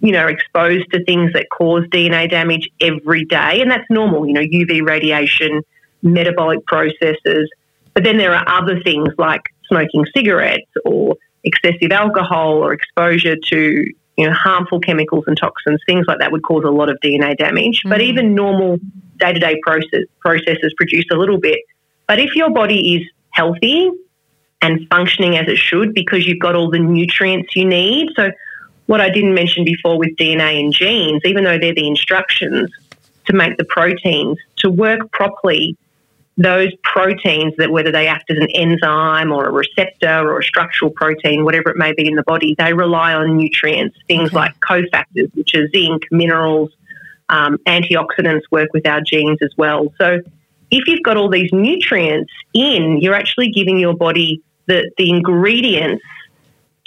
[0.00, 3.60] you know, exposed to things that cause DNA damage every day.
[3.60, 5.62] And that's normal, you know, UV radiation,
[6.02, 7.50] metabolic processes.
[7.94, 13.84] But then there are other things like smoking cigarettes or excessive alcohol or exposure to,
[14.16, 17.36] you know, harmful chemicals and toxins, things like that would cause a lot of DNA
[17.36, 17.82] damage.
[17.84, 17.90] Mm.
[17.90, 18.78] But even normal
[19.18, 21.60] day to day process processes produce a little bit.
[22.06, 23.90] But if your body is healthy
[24.62, 28.08] and functioning as it should because you've got all the nutrients you need.
[28.16, 28.30] So
[28.90, 32.72] what I didn't mention before with DNA and genes, even though they're the instructions
[33.26, 35.76] to make the proteins to work properly,
[36.36, 40.90] those proteins that whether they act as an enzyme or a receptor or a structural
[40.90, 44.36] protein, whatever it may be in the body, they rely on nutrients, things okay.
[44.36, 46.72] like cofactors, which are zinc, minerals,
[47.28, 49.94] um, antioxidants work with our genes as well.
[50.00, 50.18] So
[50.72, 56.02] if you've got all these nutrients in, you're actually giving your body the, the ingredients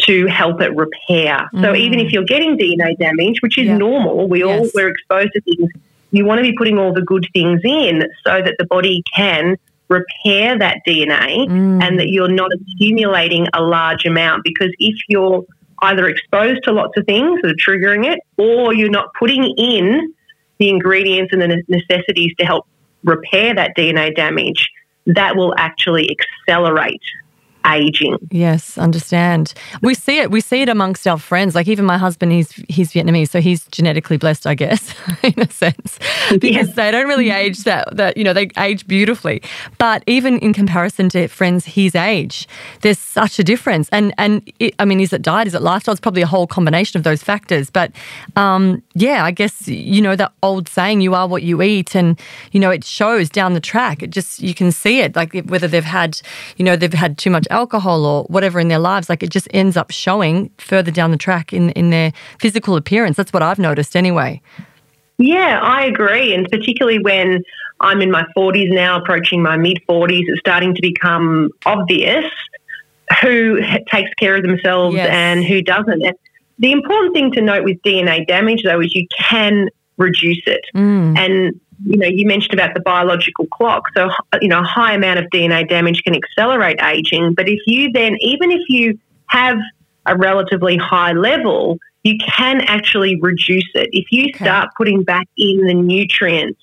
[0.03, 1.49] to help it repair.
[1.53, 1.61] Mm.
[1.61, 3.77] So even if you're getting DNA damage, which is yeah.
[3.77, 4.47] normal, we yes.
[4.47, 5.69] all we're exposed to things
[6.13, 9.57] you want to be putting all the good things in so that the body can
[9.89, 11.83] repair that DNA mm.
[11.83, 14.43] and that you're not accumulating a large amount.
[14.43, 15.43] Because if you're
[15.81, 20.13] either exposed to lots of things that are triggering it, or you're not putting in
[20.59, 22.67] the ingredients and the necessities to help
[23.03, 24.69] repair that DNA damage,
[25.07, 26.15] that will actually
[26.47, 27.01] accelerate
[27.65, 28.17] aging.
[28.31, 29.53] Yes, understand.
[29.81, 30.31] We see it.
[30.31, 31.55] We see it amongst our friends.
[31.55, 35.49] Like even my husband, he's he's Vietnamese, so he's genetically blessed, I guess, in a
[35.51, 35.99] sense,
[36.39, 39.41] because they don't really age that that you know they age beautifully.
[39.77, 42.47] But even in comparison to friends his age,
[42.81, 43.89] there's such a difference.
[43.91, 45.47] And and it, I mean, is it diet?
[45.47, 45.93] Is it lifestyle?
[45.93, 47.69] It's probably a whole combination of those factors.
[47.69, 47.91] But
[48.35, 52.19] um, yeah, I guess you know that old saying, "You are what you eat," and
[52.51, 54.03] you know it shows down the track.
[54.03, 56.21] It just you can see it, like whether they've had,
[56.57, 59.47] you know, they've had too much alcohol or whatever in their lives, like it just
[59.51, 63.15] ends up showing further down the track in, in their physical appearance.
[63.15, 64.41] That's what I've noticed anyway.
[65.17, 66.33] Yeah, I agree.
[66.33, 67.43] And particularly when
[67.79, 72.25] I'm in my 40s now, approaching my mid 40s, it's starting to become obvious
[73.21, 73.59] who
[73.91, 75.09] takes care of themselves yes.
[75.11, 76.01] and who doesn't.
[76.03, 76.15] And
[76.59, 80.61] the important thing to note with DNA damage, though, is you can reduce it.
[80.75, 81.17] Mm.
[81.17, 83.83] And you know, you mentioned about the biological clock.
[83.95, 84.09] So,
[84.41, 87.33] you know, a high amount of DNA damage can accelerate aging.
[87.33, 89.57] But if you then, even if you have
[90.05, 93.89] a relatively high level, you can actually reduce it.
[93.91, 94.43] If you okay.
[94.45, 96.59] start putting back in the nutrients,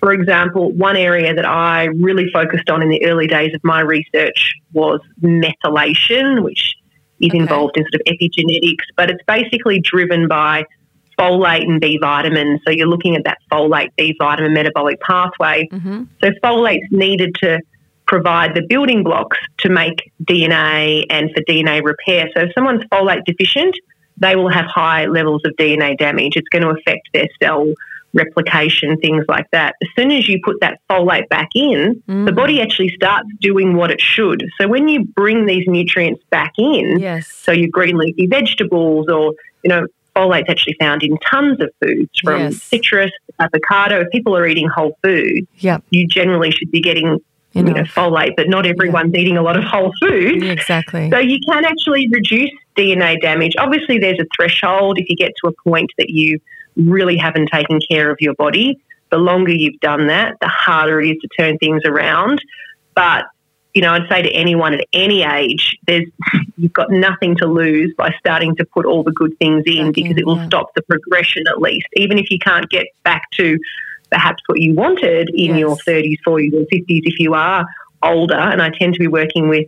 [0.00, 3.80] for example, one area that I really focused on in the early days of my
[3.80, 6.74] research was methylation, which
[7.20, 7.38] is okay.
[7.38, 10.64] involved in sort of epigenetics, but it's basically driven by
[11.18, 12.60] folate and B vitamins.
[12.64, 15.68] So you're looking at that folate B vitamin metabolic pathway.
[15.72, 16.04] Mm-hmm.
[16.22, 17.60] So folate's needed to
[18.06, 22.28] provide the building blocks to make DNA and for DNA repair.
[22.34, 23.76] So if someone's folate deficient,
[24.16, 26.36] they will have high levels of DNA damage.
[26.36, 27.72] It's going to affect their cell
[28.14, 29.74] replication, things like that.
[29.82, 32.26] As soon as you put that folate back in, mm.
[32.26, 34.42] the body actually starts doing what it should.
[34.60, 37.28] So when you bring these nutrients back in, yes.
[37.28, 39.86] so your green leafy vegetables or you know
[40.18, 42.62] folate's actually found in tons of foods from yes.
[42.62, 44.00] citrus, avocado.
[44.00, 45.84] If people are eating whole food, yep.
[45.90, 47.20] you generally should be getting
[47.52, 50.42] you know, folate, but not everyone's eating a lot of whole food.
[50.42, 51.10] Yeah, exactly.
[51.10, 53.54] So you can actually reduce DNA damage.
[53.58, 54.98] Obviously, there's a threshold.
[54.98, 56.38] If you get to a point that you
[56.76, 58.78] really haven't taken care of your body,
[59.10, 62.42] the longer you've done that, the harder it is to turn things around.
[62.94, 63.24] But
[63.74, 66.06] you know, I'd say to anyone at any age, there's
[66.56, 70.16] you've got nothing to lose by starting to put all the good things in because
[70.16, 70.46] it will yeah.
[70.46, 71.86] stop the progression at least.
[71.94, 73.58] Even if you can't get back to
[74.10, 75.58] perhaps what you wanted in yes.
[75.58, 77.64] your 30s, 40s, or 50s, if you are
[78.02, 79.66] older, and I tend to be working with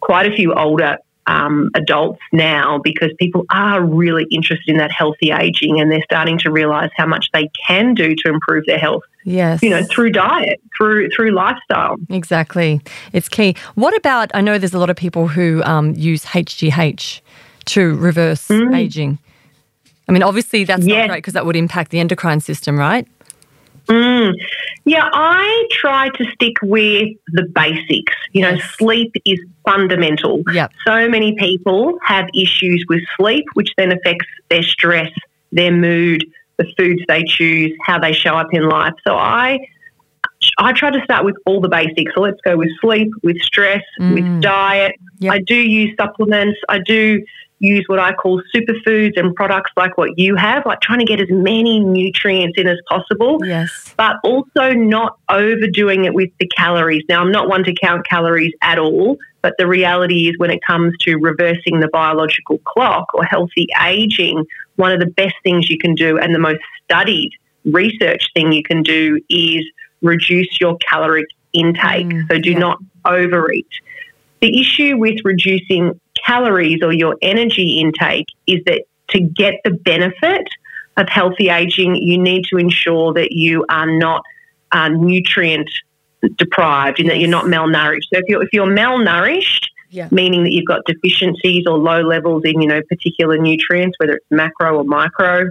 [0.00, 5.30] quite a few older um, adults now because people are really interested in that healthy
[5.30, 9.02] aging and they're starting to realize how much they can do to improve their health.
[9.24, 9.62] Yes.
[9.62, 11.96] You know, through diet, through through lifestyle.
[12.08, 12.80] Exactly.
[13.12, 13.54] It's key.
[13.74, 17.20] What about I know there's a lot of people who um, use HGH
[17.66, 18.74] to reverse mm.
[18.74, 19.18] aging.
[20.08, 20.96] I mean, obviously that's yes.
[20.96, 23.06] not great because that would impact the endocrine system, right?
[23.88, 24.34] Mm.
[24.84, 28.14] Yeah, I try to stick with the basics.
[28.32, 28.74] You know, yes.
[28.76, 30.42] sleep is fundamental.
[30.52, 30.72] Yep.
[30.86, 35.10] So many people have issues with sleep, which then affects their stress,
[35.52, 36.24] their mood,
[36.58, 38.94] the foods they choose, how they show up in life.
[39.06, 39.58] So I
[40.58, 42.12] I try to start with all the basics.
[42.14, 44.14] So let's go with sleep, with stress, mm.
[44.14, 44.94] with diet.
[45.18, 45.32] Yep.
[45.32, 46.58] I do use supplements.
[46.68, 47.24] I do
[47.60, 51.20] use what I call superfoods and products like what you have, like trying to get
[51.20, 53.38] as many nutrients in as possible.
[53.44, 53.94] Yes.
[53.96, 57.02] But also not overdoing it with the calories.
[57.08, 60.60] Now, I'm not one to count calories at all, but the reality is when it
[60.64, 64.44] comes to reversing the biological clock or healthy aging,
[64.76, 67.30] one of the best things you can do and the most studied
[67.64, 69.64] research thing you can do is
[70.02, 72.06] reduce your caloric intake.
[72.06, 72.58] Mm, so do yeah.
[72.58, 73.66] not overeat.
[74.40, 80.46] The issue with reducing calories or your energy intake is that to get the benefit
[80.96, 84.22] of healthy aging, you need to ensure that you are not
[84.72, 85.70] uh, nutrient
[86.36, 88.08] deprived and that you're not malnourished.
[88.12, 90.08] So if you're if you're malnourished, yeah.
[90.10, 94.26] meaning that you've got deficiencies or low levels in you know particular nutrients, whether it's
[94.30, 95.48] macro or micro,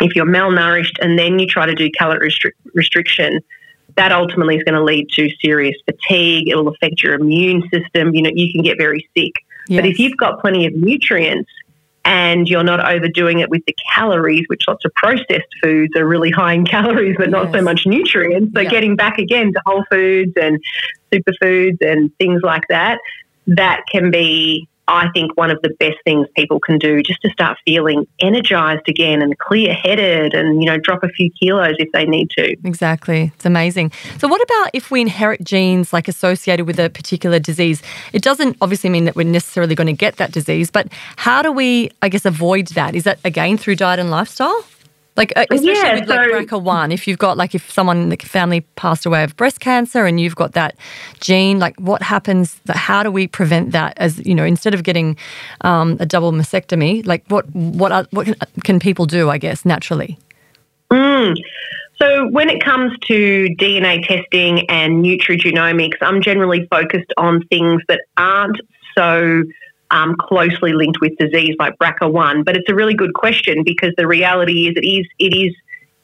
[0.00, 3.40] if you're malnourished and then you try to do calorie restri- restriction,
[3.96, 6.48] that ultimately is going to lead to serious fatigue.
[6.48, 8.14] It will affect your immune system.
[8.14, 9.32] You know, you can get very sick.
[9.68, 9.82] Yes.
[9.82, 11.50] But if you've got plenty of nutrients
[12.04, 16.30] and you're not overdoing it with the calories, which lots of processed foods are really
[16.30, 17.54] high in calories, but not yes.
[17.54, 18.52] so much nutrients.
[18.54, 20.58] So getting back again to whole foods and
[21.12, 22.98] superfoods and things like that,
[23.46, 27.30] that can be I think one of the best things people can do just to
[27.30, 31.92] start feeling energized again and clear headed and, you know, drop a few kilos if
[31.92, 32.56] they need to.
[32.64, 33.30] Exactly.
[33.34, 33.92] It's amazing.
[34.18, 37.82] So, what about if we inherit genes like associated with a particular disease?
[38.14, 41.52] It doesn't obviously mean that we're necessarily going to get that disease, but how do
[41.52, 42.94] we, I guess, avoid that?
[42.94, 44.64] Is that again through diet and lifestyle?
[45.18, 48.16] Like uh, especially yeah, with like BRCA1, if you've got like if someone in the
[48.18, 50.76] family passed away of breast cancer and you've got that
[51.18, 52.60] gene, like what happens?
[52.68, 53.94] How do we prevent that?
[53.96, 55.16] As you know, instead of getting
[55.62, 59.28] um, a double mastectomy, like what what are, what can, can, people do?
[59.28, 60.16] I guess naturally.
[60.92, 61.34] Mm.
[62.00, 68.02] So when it comes to DNA testing and nutrigenomics, I'm generally focused on things that
[68.16, 68.60] aren't
[68.96, 69.42] so
[69.90, 72.44] um, closely linked with disease like BRCA1.
[72.44, 75.54] But it's a really good question because the reality is it is it is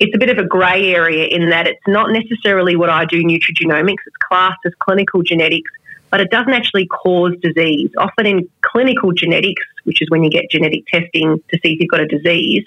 [0.00, 3.22] it's a bit of a grey area in that it's not necessarily what I do
[3.22, 4.02] nutrigenomics.
[4.06, 5.70] It's classed as clinical genetics,
[6.10, 7.90] but it doesn't actually cause disease.
[7.98, 11.90] Often in clinical genetics, which is when you get genetic testing to see if you've
[11.90, 12.64] got a disease,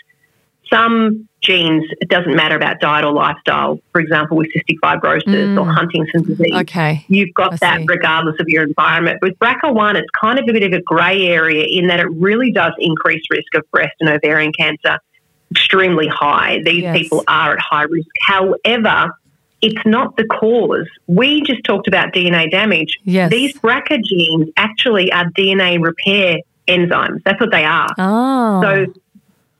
[0.69, 3.79] some genes, it doesn't matter about diet or lifestyle.
[3.91, 5.59] For example, with cystic fibrosis mm.
[5.59, 7.05] or Huntington's disease, okay.
[7.07, 7.85] you've got I that see.
[7.87, 9.19] regardless of your environment.
[9.21, 12.51] With BRCA1, it's kind of a bit of a grey area in that it really
[12.51, 14.99] does increase risk of breast and ovarian cancer
[15.51, 16.59] extremely high.
[16.63, 16.97] These yes.
[16.97, 18.07] people are at high risk.
[18.25, 19.13] However,
[19.61, 20.87] it's not the cause.
[21.07, 22.97] We just talked about DNA damage.
[23.03, 23.31] Yes.
[23.31, 27.23] These BRCA genes actually are DNA repair enzymes.
[27.23, 27.87] That's what they are.
[27.97, 28.61] Oh.
[28.61, 28.93] So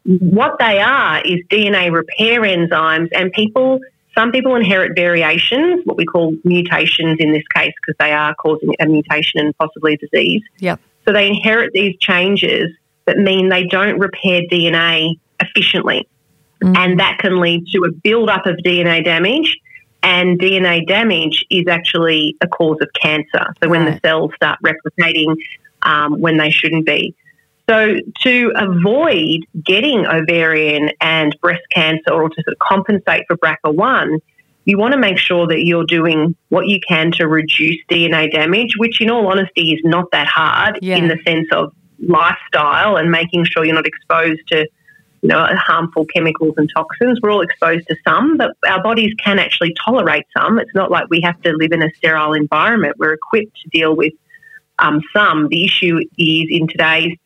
[0.08, 3.80] what they are is DNA repair enzymes, and people,
[4.16, 8.74] some people inherit variations, what we call mutations in this case, because they are causing
[8.80, 10.44] a mutation and possibly a disease.
[10.60, 10.80] Yep.
[11.06, 12.72] So they inherit these changes
[13.06, 16.08] that mean they don't repair DNA efficiently.
[16.64, 16.78] Mm.
[16.78, 19.58] And that can lead to a build-up of DNA damage.
[20.04, 23.46] And DNA damage is actually a cause of cancer.
[23.62, 25.36] So when the cells start replicating
[25.82, 27.14] um, when they shouldn't be.
[27.70, 34.20] So, to avoid getting ovarian and breast cancer or to sort of compensate for BRCA1,
[34.64, 38.76] you want to make sure that you're doing what you can to reduce DNA damage,
[38.78, 40.96] which, in all honesty, is not that hard yeah.
[40.96, 44.68] in the sense of lifestyle and making sure you're not exposed to
[45.22, 47.20] you know, harmful chemicals and toxins.
[47.22, 50.60] We're all exposed to some, but our bodies can actually tolerate some.
[50.60, 52.96] It's not like we have to live in a sterile environment.
[52.98, 54.14] We're equipped to deal with
[54.80, 55.48] um, some.
[55.50, 57.18] The issue is in today's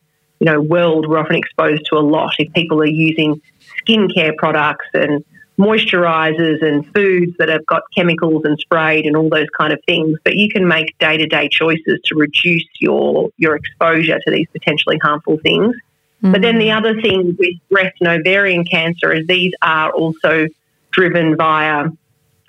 [0.42, 2.34] you know, world, we're often exposed to a lot.
[2.36, 3.40] If people are using
[3.86, 5.24] skincare products and
[5.56, 10.18] moisturizers and foods that have got chemicals and sprayed and all those kind of things,
[10.24, 14.48] but you can make day to day choices to reduce your your exposure to these
[14.50, 15.76] potentially harmful things.
[15.76, 16.32] Mm-hmm.
[16.32, 20.48] But then the other thing with breast and ovarian cancer is these are also
[20.90, 21.84] driven via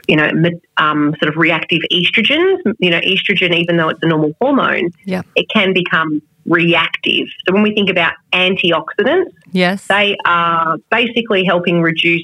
[0.08, 0.30] you know,
[0.78, 2.60] um, sort of reactive estrogens.
[2.80, 4.91] You know, estrogen, even though it's a normal hormone,
[5.36, 7.28] it can become reactive.
[7.47, 12.24] So when we think about antioxidants, yes, they are basically helping reduce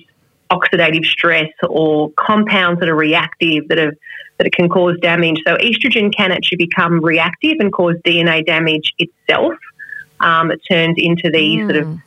[0.52, 3.94] oxidative stress or compounds that are reactive that have
[4.38, 5.38] that it can cause damage.
[5.46, 9.54] So estrogen can actually become reactive and cause DNA damage itself.
[10.22, 11.68] Um, it turns into these mm.
[11.68, 12.02] sort of mm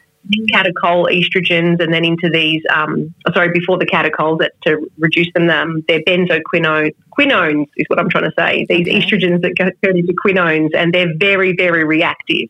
[0.53, 5.51] catechol estrogens and then into these, um, sorry, before the catechols, that's to reduce them.
[5.51, 8.67] Um, they're benzoquinones, quinones is what I'm trying to say.
[8.69, 9.01] These okay.
[9.01, 12.49] estrogens that go, turn into quinones, and they're very, very reactive.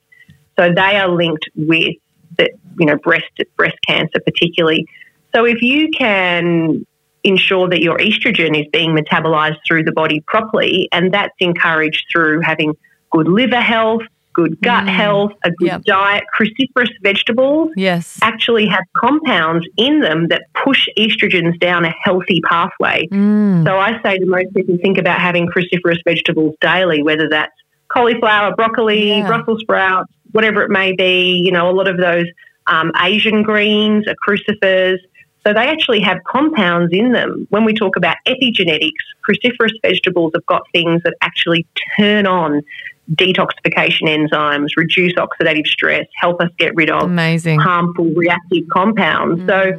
[0.58, 1.96] So they are linked with
[2.38, 4.86] the, you know, breast breast cancer particularly.
[5.34, 6.86] So if you can
[7.24, 12.40] ensure that your estrogen is being metabolized through the body properly, and that's encouraged through
[12.40, 12.74] having
[13.10, 14.02] good liver health,
[14.34, 14.88] good gut mm.
[14.88, 15.84] health, a good yep.
[15.84, 16.24] diet.
[16.38, 18.18] Cruciferous vegetables yes.
[18.22, 23.06] actually have compounds in them that push estrogens down a healthy pathway.
[23.08, 23.64] Mm.
[23.64, 27.52] So I say to most people, think about having cruciferous vegetables daily, whether that's
[27.88, 29.26] cauliflower, broccoli, yeah.
[29.26, 31.40] Brussels sprouts, whatever it may be.
[31.44, 32.26] You know, a lot of those
[32.66, 35.00] um, Asian greens are crucifers.
[35.44, 37.48] So they actually have compounds in them.
[37.50, 38.92] When we talk about epigenetics,
[39.28, 41.66] cruciferous vegetables have got things that actually
[41.96, 42.62] turn on
[43.10, 47.58] detoxification enzymes, reduce oxidative stress, help us get rid of Amazing.
[47.58, 49.42] harmful reactive compounds.
[49.42, 49.46] Mm.
[49.48, 49.78] So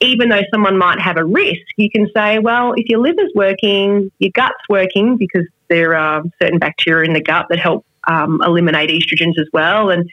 [0.00, 4.10] even though someone might have a risk, you can say, well, if your liver's working,
[4.18, 8.90] your gut's working because there are certain bacteria in the gut that help um, eliminate
[8.90, 9.90] estrogens as well.
[9.90, 10.10] And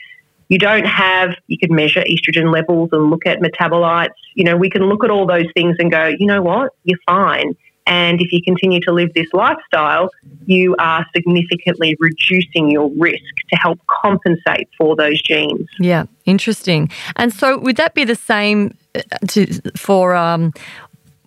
[0.47, 4.09] you don't have, you can measure estrogen levels and look at metabolites.
[4.35, 6.99] You know, we can look at all those things and go, you know what, you're
[7.07, 7.55] fine
[7.89, 10.11] And if you continue to live this lifestyle,
[10.45, 15.67] you are significantly reducing your risk to help compensate for those genes.
[15.79, 16.91] Yeah, interesting.
[17.15, 20.53] And so, would that be the same uh, to, for um,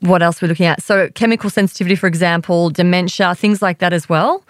[0.00, 0.80] what else we're looking at?
[0.82, 4.44] So, chemical sensitivity, for example, dementia, things like that as well.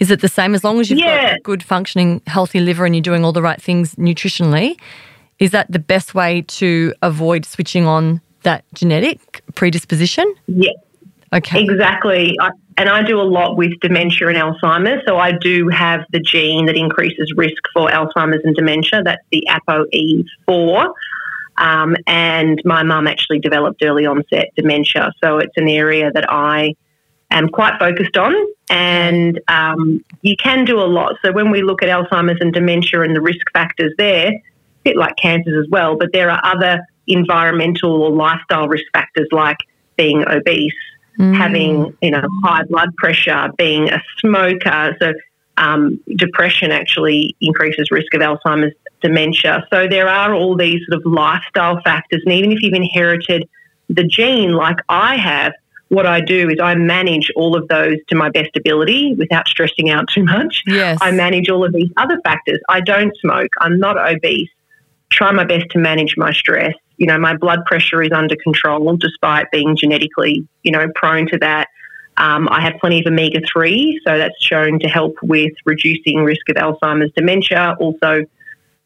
[0.00, 1.30] Is it the same as long as you've yeah.
[1.30, 4.78] got a good functioning, healthy liver and you're doing all the right things nutritionally?
[5.38, 10.32] Is that the best way to avoid switching on that genetic predisposition?
[10.46, 10.72] Yeah.
[11.32, 11.62] Okay.
[11.62, 12.36] Exactly.
[12.40, 15.02] I, and I do a lot with dementia and Alzheimer's.
[15.06, 19.02] So I do have the gene that increases risk for Alzheimer's and dementia.
[19.02, 20.92] That's the ApoE4.
[21.58, 25.12] Um, and my mum actually developed early onset dementia.
[25.22, 26.74] So it's an area that I
[27.30, 28.34] am quite focused on.
[28.70, 31.16] And um, you can do a lot.
[31.22, 34.42] So when we look at Alzheimer's and dementia and the risk factors there, a
[34.84, 39.58] bit like cancers as well, but there are other environmental or lifestyle risk factors like
[39.96, 40.72] being obese,
[41.18, 41.34] mm.
[41.34, 44.96] having you know high blood pressure, being a smoker.
[45.00, 45.12] So
[45.56, 49.66] um, depression actually increases risk of Alzheimer's dementia.
[49.70, 53.48] So there are all these sort of lifestyle factors, and even if you've inherited
[53.88, 55.52] the gene like I have,
[55.88, 59.90] what I do is I manage all of those to my best ability without stressing
[59.90, 60.62] out too much.
[60.66, 60.98] Yes.
[61.00, 62.60] I manage all of these other factors.
[62.68, 63.50] I don't smoke.
[63.60, 64.50] I'm not obese.
[65.10, 66.74] Try my best to manage my stress.
[66.98, 71.38] You know, my blood pressure is under control despite being genetically, you know, prone to
[71.38, 71.68] that.
[72.16, 76.48] Um, I have plenty of omega 3, so that's shown to help with reducing risk
[76.48, 77.76] of Alzheimer's dementia.
[77.78, 78.24] Also,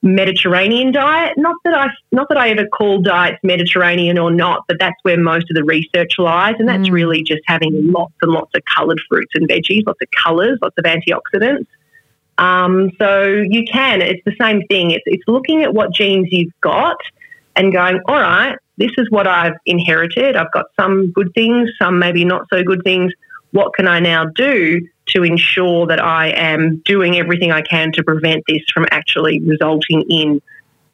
[0.02, 1.38] Mediterranean diet.
[1.38, 5.16] Not that I not that I ever call diets Mediterranean or not, but that's where
[5.16, 6.92] most of the research lies, and that's mm.
[6.92, 10.76] really just having lots and lots of coloured fruits and veggies, lots of colours, lots
[10.76, 11.66] of antioxidants.
[12.36, 14.02] Um, so you can.
[14.02, 14.90] It's the same thing.
[14.90, 16.96] It's it's looking at what genes you've got
[17.57, 20.36] and going, all right, this is what I've inherited.
[20.36, 23.12] I've got some good things, some maybe not so good things.
[23.50, 28.03] What can I now do to ensure that I am doing everything I can to
[28.03, 30.40] prevent this from actually resulting in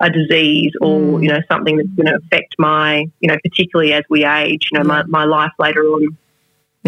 [0.00, 1.22] a disease or mm.
[1.22, 4.78] you know something that's going to affect my you know particularly as we age you
[4.78, 6.16] know my, my life later on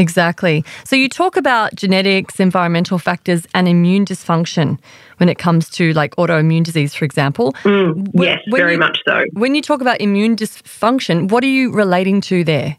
[0.00, 4.78] exactly so you talk about genetics environmental factors and immune dysfunction
[5.18, 8.98] when it comes to like autoimmune disease for example mm, yes when very you, much
[9.06, 12.76] so when you talk about immune dysfunction what are you relating to there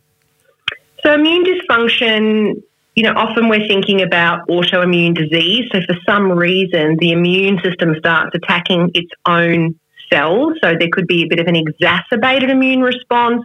[1.03, 2.61] so immune dysfunction
[2.95, 5.69] you know, often we're thinking about autoimmune disease.
[5.71, 9.79] So for some reason, the immune system starts attacking its own
[10.11, 10.57] cells.
[10.61, 13.43] So there could be a bit of an exacerbated immune response,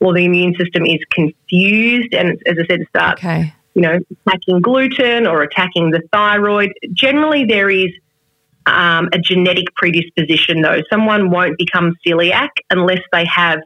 [0.00, 3.52] or the immune system is confused and, as I said, starts, okay.
[3.74, 6.72] you know, attacking gluten or attacking the thyroid.
[6.92, 7.90] Generally, there is
[8.66, 10.82] um, a genetic predisposition, though.
[10.90, 13.60] Someone won't become celiac unless they have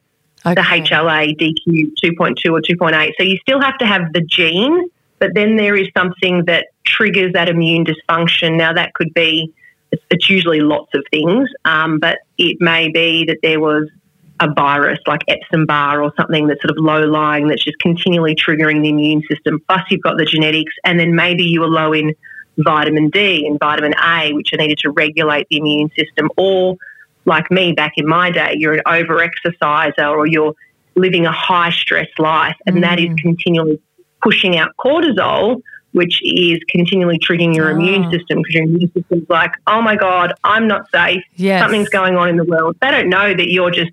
[0.46, 0.54] okay.
[0.54, 3.12] the HLA DQ 2.2 or 2.8.
[3.18, 7.34] So you still have to have the gene but then there is something that triggers
[7.34, 8.56] that immune dysfunction.
[8.56, 9.52] Now, that could be,
[9.92, 13.88] it's, usually lots of things, um, but it may be that there was
[14.40, 18.34] a virus like Epstein Barr or something that's sort of low lying that's just continually
[18.34, 19.60] triggering the immune system.
[19.68, 22.14] Plus, you've got the genetics, and then maybe you were low in
[22.58, 26.30] vitamin D and vitamin A, which are needed to regulate the immune system.
[26.36, 26.76] Or,
[27.26, 30.54] like me back in my day, you're an over exerciser or you're
[30.96, 32.80] living a high stress life, and mm.
[32.80, 33.18] that is mm.
[33.18, 33.80] continually
[34.22, 35.60] pushing out cortisol,
[35.92, 37.74] which is continually triggering your oh.
[37.74, 41.22] immune system because your immune system's like, oh my God, I'm not safe.
[41.36, 41.62] Yes.
[41.62, 42.76] Something's going on in the world.
[42.80, 43.92] They don't know that you're just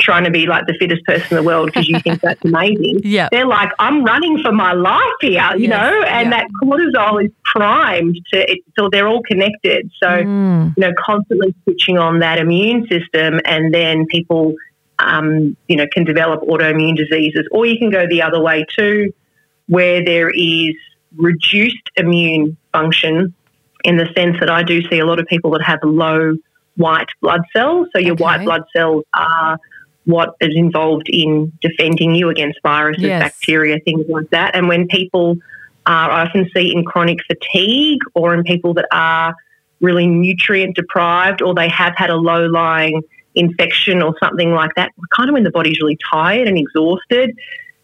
[0.00, 3.00] trying to be like the fittest person in the world because you think that's amazing.
[3.04, 3.28] Yeah.
[3.30, 5.70] They're like, I'm running for my life here, you yes.
[5.70, 9.90] know, and that cortisol is primed to it, so they're all connected.
[10.02, 10.74] So, mm.
[10.76, 14.54] you know, constantly switching on that immune system and then people
[15.00, 17.48] um, you know, can develop autoimmune diseases.
[17.50, 19.12] Or you can go the other way too
[19.66, 20.74] where there is
[21.16, 23.34] reduced immune function
[23.84, 26.36] in the sense that I do see a lot of people that have low
[26.76, 27.88] white blood cells.
[27.92, 28.22] So your okay.
[28.22, 29.58] white blood cells are
[30.10, 33.22] what is involved in defending you against viruses, yes.
[33.22, 34.54] bacteria, things like that.
[34.54, 35.36] And when people
[35.86, 39.34] are, I often see in chronic fatigue or in people that are
[39.80, 43.02] really nutrient deprived or they have had a low lying
[43.34, 47.36] infection or something like that, kind of when the body's really tired and exhausted,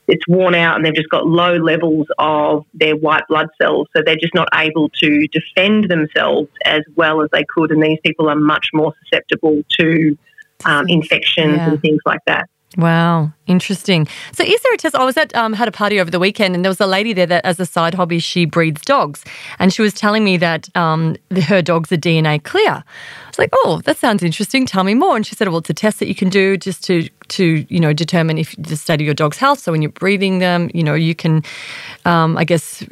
[0.09, 3.89] it's worn out and they've just got low levels of their white blood cells.
[3.97, 7.73] So they're just not able to defend themselves as well as they could.
[7.73, 10.17] And these people are much more susceptible to
[10.65, 11.71] um, infections yeah.
[11.71, 12.49] and things like that.
[12.77, 14.07] Wow, interesting.
[14.33, 14.95] So, is there a test?
[14.95, 17.13] I was at um, had a party over the weekend, and there was a lady
[17.13, 19.25] there that, as a side hobby, she breeds dogs,
[19.59, 21.17] and she was telling me that um,
[21.49, 22.71] her dogs are DNA clear.
[22.71, 24.67] I was like, "Oh, that sounds interesting.
[24.67, 26.85] Tell me more." And she said, "Well, it's a test that you can do just
[26.85, 29.59] to to you know determine if the state of your dog's health.
[29.61, 31.43] So when you're breeding them, you know you can,
[32.05, 32.85] um, I guess,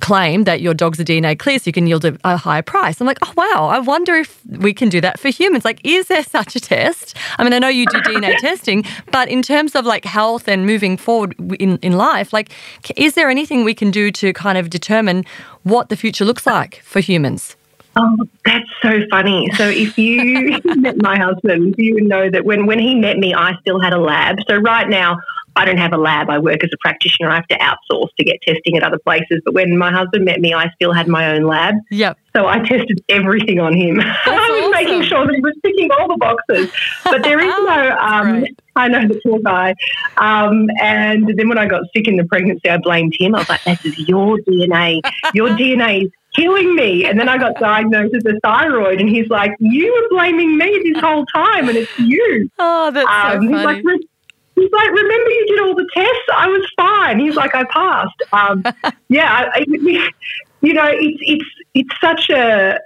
[0.00, 3.00] claim that your dog's are DNA clear, so you can yield a, a higher price.
[3.00, 5.64] I'm like, oh wow, I wonder if we can do that for humans.
[5.64, 7.16] Like, is there such a test?
[7.38, 10.66] I mean, I know you do DNA testing, but in terms of like health and
[10.66, 12.50] moving forward in in life, like,
[12.96, 15.24] is there anything we can do to kind of determine
[15.62, 17.56] what the future looks like for humans?
[17.96, 19.50] Oh, that's so funny.
[19.56, 23.34] So if you met my husband, you would know that when, when he met me,
[23.34, 24.36] I still had a lab.
[24.48, 25.18] So right now,
[25.58, 26.30] I don't have a lab.
[26.30, 27.28] I work as a practitioner.
[27.30, 29.42] I have to outsource to get testing at other places.
[29.44, 31.74] But when my husband met me, I still had my own lab.
[31.90, 32.16] Yep.
[32.36, 34.00] So I tested everything on him.
[34.00, 34.70] I was awesome.
[34.70, 36.70] making sure that he was ticking all the boxes.
[37.02, 38.44] But there is no, um,
[38.76, 39.74] I know the poor guy.
[40.16, 43.34] Um, and then when I got sick in the pregnancy, I blamed him.
[43.34, 45.00] I was like, this is your DNA.
[45.34, 47.04] Your DNA is killing me.
[47.04, 50.92] And then I got diagnosed with a thyroid, and he's like, You were blaming me
[50.92, 52.48] this whole time, and it's you.
[52.60, 53.98] Oh, that's um, so funny.
[54.60, 56.28] He's like, Remember you did all the tests?
[56.34, 57.18] I was fine.
[57.18, 58.22] He's like, I passed.
[58.32, 58.64] Um,
[59.08, 59.64] yeah, I,
[60.60, 61.44] you know, it's, it's,
[61.74, 62.78] it's such a,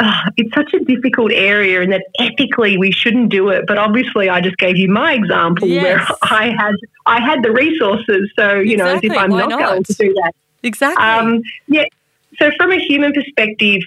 [0.00, 4.30] uh, it's such a difficult area and that ethically we shouldn't do it but obviously
[4.30, 6.08] I just gave you my example yes.
[6.08, 6.74] where I had
[7.04, 8.76] I had the resources so you exactly.
[8.76, 11.84] know as if I'm not, not, going to do that exactly um, yeah
[12.40, 13.82] so, from a human perspective,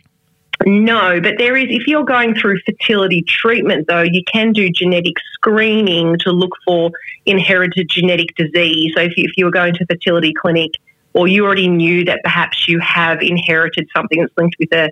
[0.66, 5.16] no, but there is, if you're going through fertility treatment, though, you can do genetic
[5.34, 6.92] screening to look for
[7.26, 8.94] inherited genetic disease.
[8.96, 10.72] So, if you, if you were going to a fertility clinic
[11.14, 14.90] or you already knew that perhaps you have inherited something that's linked with a,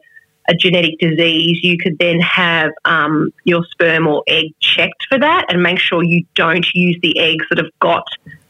[0.47, 5.45] a genetic disease, you could then have um, your sperm or egg checked for that
[5.49, 8.05] and make sure you don't use the eggs that have got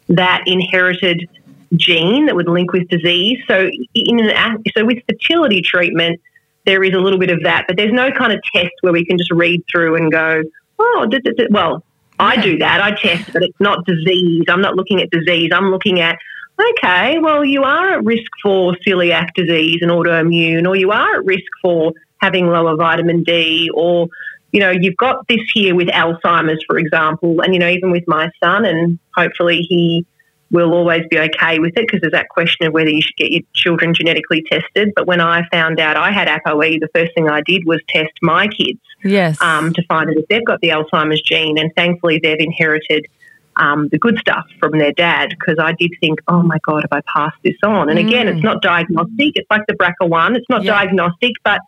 [0.09, 1.29] that inherited
[1.75, 3.39] gene that would link with disease.
[3.47, 6.19] So, in an, so with fertility treatment,
[6.65, 9.05] there is a little bit of that, but there's no kind of test where we
[9.05, 10.43] can just read through and go,
[10.79, 11.47] oh, d- d- d-.
[11.49, 11.83] well,
[12.19, 12.81] I do that.
[12.81, 14.43] I test, but it's not disease.
[14.47, 15.51] I'm not looking at disease.
[15.53, 16.19] I'm looking at,
[16.59, 21.25] okay, well, you are at risk for celiac disease and autoimmune, or you are at
[21.25, 24.07] risk for having lower vitamin D, or
[24.51, 28.03] you know, you've got this here with Alzheimer's, for example, and you know, even with
[28.07, 30.05] my son, and hopefully he
[30.51, 33.31] will always be okay with it because there's that question of whether you should get
[33.31, 34.91] your children genetically tested.
[34.95, 38.11] But when I found out I had ApoE, the first thing I did was test
[38.21, 39.41] my kids yes.
[39.41, 41.57] Um, to find out if they've got the Alzheimer's gene.
[41.57, 43.07] And thankfully, they've inherited
[43.55, 46.91] um, the good stuff from their dad because I did think, oh my God, have
[46.91, 47.89] I passed this on?
[47.89, 48.35] And again, mm.
[48.35, 49.33] it's not diagnostic.
[49.35, 50.35] It's like the BRCA1.
[50.35, 50.73] It's not yeah.
[50.73, 51.61] diagnostic, but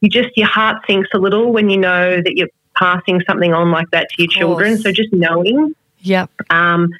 [0.00, 3.70] you just, your heart sinks a little when you know that you're passing something on
[3.70, 4.78] like that to your children.
[4.78, 5.74] So just knowing.
[6.00, 6.30] Yep.
[6.50, 6.90] Um,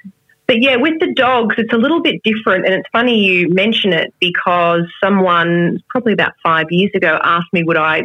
[0.46, 2.66] but yeah, with the dogs, it's a little bit different.
[2.66, 7.64] And it's funny you mention it because someone, probably about five years ago, asked me
[7.64, 8.04] would I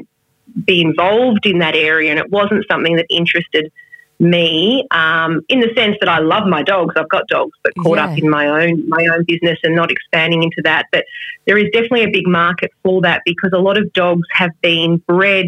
[0.66, 2.10] be involved in that area.
[2.10, 3.72] And it wasn't something that interested
[4.20, 6.94] me um, in the sense that I love my dogs.
[6.98, 8.06] I've got dogs, but caught yeah.
[8.06, 10.86] up in my own my own business and not expanding into that.
[10.92, 11.06] But
[11.46, 14.98] there is definitely a big market for that because a lot of dogs have been
[14.98, 15.48] bred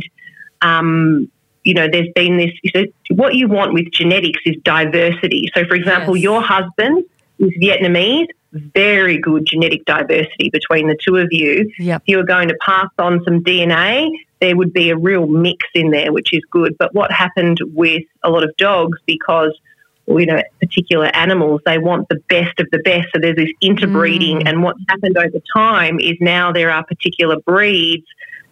[0.62, 1.30] um,
[1.64, 2.52] you know, there's been this.
[2.74, 5.50] So what you want with genetics is diversity.
[5.56, 6.24] So, for example, yes.
[6.24, 7.06] your husband
[7.40, 8.28] is Vietnamese.
[8.52, 11.72] Very good genetic diversity between the two of you.
[11.80, 12.02] Yep.
[12.02, 14.12] If you were going to pass on some DNA,
[14.42, 16.78] there would be a real mix in there, which is good.
[16.78, 19.58] But what happened with a lot of dogs, because
[20.06, 23.08] you know, particular animals, they want the best of the best.
[23.14, 24.42] So there's this interbreeding.
[24.42, 24.50] Mm.
[24.50, 28.06] And what's happened over time is now there are particular breeds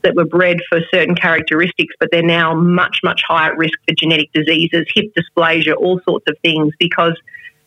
[0.03, 4.31] that were bred for certain characteristics, but they're now much, much higher risk for genetic
[4.33, 7.17] diseases, hip dysplasia, all sorts of things because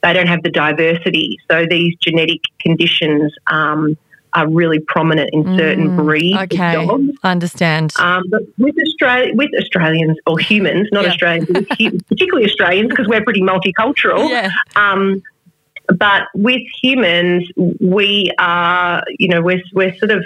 [0.03, 1.39] they don't have the diversity.
[1.51, 3.97] So these genetic conditions um,
[4.35, 6.77] are really prominent in certain mm, breeds okay.
[6.77, 7.19] of dogs.
[7.23, 7.93] I understand.
[7.99, 11.11] Um, but with Australia, with Australians or humans, not yeah.
[11.11, 11.49] Australians,
[12.09, 14.29] particularly Australians, because we're pretty multicultural.
[14.29, 14.51] Yeah.
[14.77, 15.23] Um,
[15.99, 17.49] but with humans,
[17.81, 20.25] we are, you know, we're, we're sort of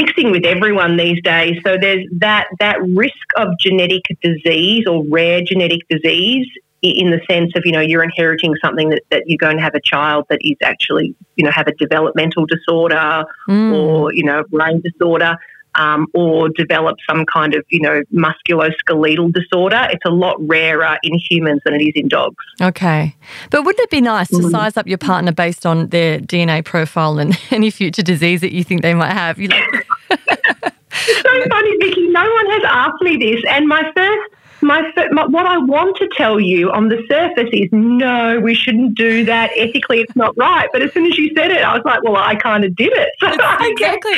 [0.00, 1.56] mixing with everyone these days.
[1.66, 6.46] So there's that that risk of genetic disease or rare genetic disease
[6.82, 9.74] in the sense of you know you're inheriting something that, that you're going to have
[9.74, 13.72] a child that is actually you know have a developmental disorder mm.
[13.74, 15.36] or you know brain disorder
[15.74, 19.88] um, or develop some kind of, you know, musculoskeletal disorder.
[19.90, 22.44] It's a lot rarer in humans than it is in dogs.
[22.60, 23.14] Okay.
[23.50, 24.50] But wouldn't it be nice to mm.
[24.50, 28.64] size up your partner based on their DNA profile and any future disease that you
[28.64, 29.38] think they might have?
[29.38, 29.48] You
[30.10, 32.08] it's so funny, Vicky.
[32.08, 33.42] No one has asked me this.
[33.48, 37.68] And my first my, my, what I want to tell you on the surface is
[37.72, 39.50] no, we shouldn't do that.
[39.56, 40.68] Ethically, it's not right.
[40.72, 42.92] But as soon as you said it, I was like, well, I kind of did
[42.92, 43.10] it.
[43.70, 44.12] Exactly.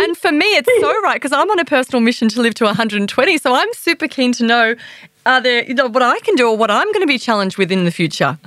[0.00, 2.64] and for me, it's so right because I'm on a personal mission to live to
[2.64, 3.38] 120.
[3.38, 4.74] So I'm super keen to know
[5.26, 7.58] are there, you know, what I can do or what I'm going to be challenged
[7.58, 8.38] with in the future?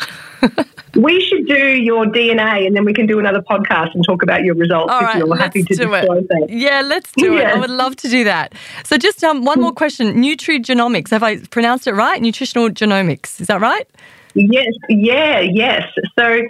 [0.95, 4.43] we should do your DNA and then we can do another podcast and talk about
[4.43, 6.47] your results All if right, you're happy to disclose that.
[6.49, 7.49] Yeah, let's do Yeah.
[7.51, 7.55] it.
[7.55, 8.53] I would love to do that.
[8.83, 11.09] So, just um, one more question Nutrigenomics.
[11.11, 12.21] Have I pronounced it right?
[12.21, 13.39] Nutritional genomics.
[13.39, 13.87] Is that right?
[14.33, 15.83] Yes, yeah, yes.
[16.17, 16.41] So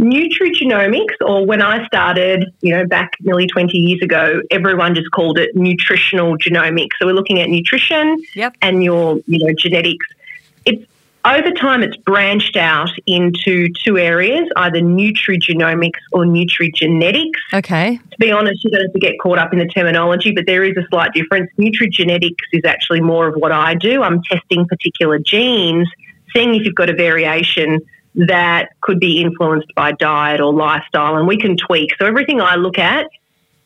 [0.00, 5.38] nutrigenomics, or when I started, you know, back nearly 20 years ago, everyone just called
[5.38, 6.90] it nutritional genomics.
[6.98, 8.56] So we're looking at nutrition Yep.
[8.62, 10.06] and your, you know, genetics.
[11.24, 17.40] Over time it's branched out into two areas, either nutrigenomics or nutrigenetics.
[17.54, 17.96] Okay.
[17.96, 20.64] To be honest, you don't have to get caught up in the terminology, but there
[20.64, 21.50] is a slight difference.
[21.58, 24.02] Nutrigenetics is actually more of what I do.
[24.02, 25.88] I'm testing particular genes,
[26.34, 27.80] seeing if you've got a variation
[28.14, 31.90] that could be influenced by diet or lifestyle, and we can tweak.
[31.98, 33.06] So everything I look at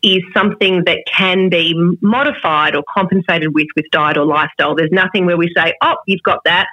[0.03, 4.77] is something that can be modified or compensated with with diet or lifestyle.
[4.77, 6.69] There's nothing where we say, "Oh, you've got that."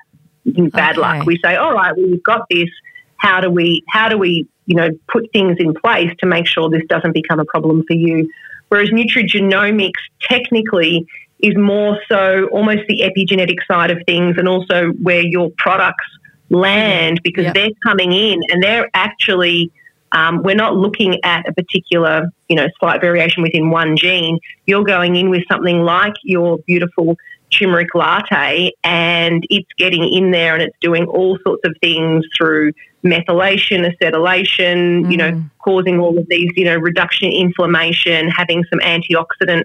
[0.46, 1.02] Bad Okay.
[1.02, 1.26] luck.
[1.26, 2.70] We say, "All right, well, you've got this.
[3.18, 3.84] How do we?
[3.90, 4.48] How do we?
[4.68, 7.94] You know, put things in place to make sure this doesn't become a problem for
[7.94, 8.30] you."
[8.70, 9.92] Whereas nutrigenomics
[10.22, 11.06] technically
[11.40, 16.06] is more so almost the epigenetic side of things, and also where your products
[16.50, 17.54] land because Yep.
[17.56, 19.72] they're coming in and they're actually
[20.12, 24.40] um, we're not looking at a particular, you know, slight variation within one gene.
[24.66, 27.18] You're going in with something like your beautiful
[27.58, 32.72] turmeric latte, and it's getting in there and it's doing all sorts of things through
[33.04, 35.50] methylation, acetylation, you know, Mm.
[35.60, 39.64] causing all of these, you know, reduction in inflammation, having some antioxidant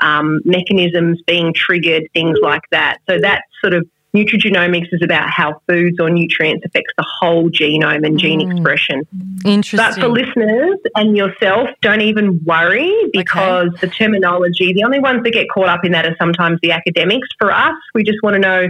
[0.00, 2.98] um, mechanisms being triggered, things like that.
[3.08, 8.06] So that sort of nutrigenomics is about how foods or nutrients affects the whole genome
[8.06, 8.52] and gene Mm.
[8.52, 9.02] expression.
[9.44, 9.78] Interesting.
[9.78, 15.32] But for listeners and yourself, don't even worry because the terminology, the only ones that
[15.32, 17.28] get caught up in that are sometimes the academics.
[17.38, 18.68] For us, we just want to know,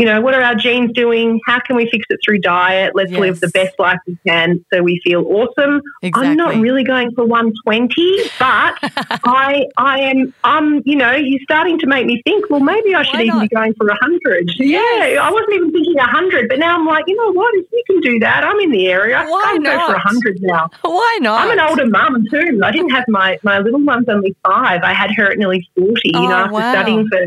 [0.00, 1.38] you know, what are our genes doing?
[1.46, 2.92] How can we fix it through diet?
[2.94, 5.82] Let's live the best life we can so we feel awesome.
[6.14, 8.78] I'm not really going for 120, but
[9.26, 12.48] I I am um you know you're starting to make me think.
[12.48, 13.50] Well, maybe I should Why even not?
[13.50, 14.50] be going for 100.
[14.58, 15.12] Yes.
[15.12, 17.54] Yeah, I wasn't even thinking 100, but now I'm like, you know what?
[17.56, 19.22] If you can do that, I'm in the area.
[19.28, 20.70] Why I'll go for 100 now.
[20.82, 21.42] Why not?
[21.42, 22.60] I'm an older mum too.
[22.64, 24.80] I didn't have my my little one's only five.
[24.82, 26.00] I had her at nearly 40.
[26.04, 26.72] You Oh, know, after wow.
[26.72, 27.26] studying for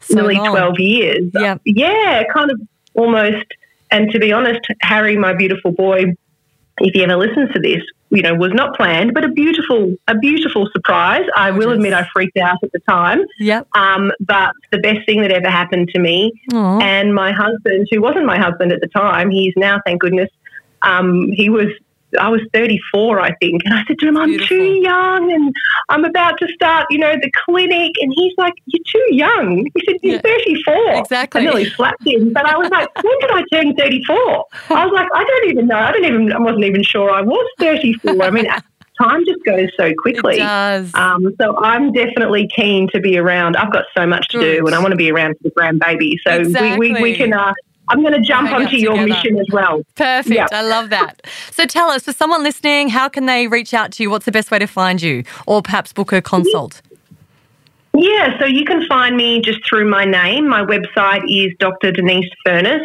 [0.00, 0.50] So nearly long.
[0.50, 1.30] 12 years.
[1.34, 1.60] Yep.
[1.64, 2.60] Yeah, kind of
[2.94, 3.46] almost.
[3.90, 6.14] And to be honest, Harry, my beautiful boy,
[6.80, 10.16] if he ever listens to this, you know, was not planned, but a beautiful, a
[10.16, 11.24] beautiful surprise.
[11.36, 13.20] I will admit I freaked out at the time.
[13.38, 13.68] Yep.
[13.74, 16.80] Um, but the best thing that ever happened to me Aw.
[16.80, 20.30] and my husband, who wasn't my husband at the time, he's now, thank goodness,
[20.82, 21.68] um, he was,
[22.18, 23.62] I was 34, I think.
[23.64, 24.56] And I said to him, I'm Beautiful.
[24.56, 25.52] too young and
[25.88, 27.92] I'm about to start, you know, the clinic.
[28.00, 29.66] And he's like, You're too young.
[29.74, 30.20] He said, You're Yeah.
[30.22, 30.94] 34.
[30.94, 31.40] Exactly.
[31.40, 32.32] I nearly slapped him.
[32.32, 34.16] But I was like, When did I turn 34?
[34.70, 35.76] I was like, I don't even know.
[35.76, 38.22] I don't even, I wasn't even sure I was 34.
[38.22, 38.46] I mean,
[39.00, 40.36] time just goes so quickly.
[40.36, 40.94] It does.
[40.94, 43.56] Um, so I'm definitely keen to be around.
[43.56, 44.58] I've got so much to Good.
[44.60, 46.14] do, and I want to be around for the grandbaby.
[46.26, 47.32] So we, we, we can.
[47.32, 47.52] Uh,
[47.90, 49.08] I'm going to jump onto your together.
[49.08, 49.82] mission as well.
[49.96, 50.34] Perfect.
[50.34, 50.46] Yeah.
[50.52, 51.22] I love that.
[51.50, 54.10] So tell us, for someone listening, how can they reach out to you?
[54.10, 55.24] What's the best way to find you?
[55.46, 56.82] Or perhaps book a consult?
[57.94, 60.48] Yeah, so you can find me just through my name.
[60.48, 61.90] My website is Dr.
[61.92, 62.82] Denise Furness.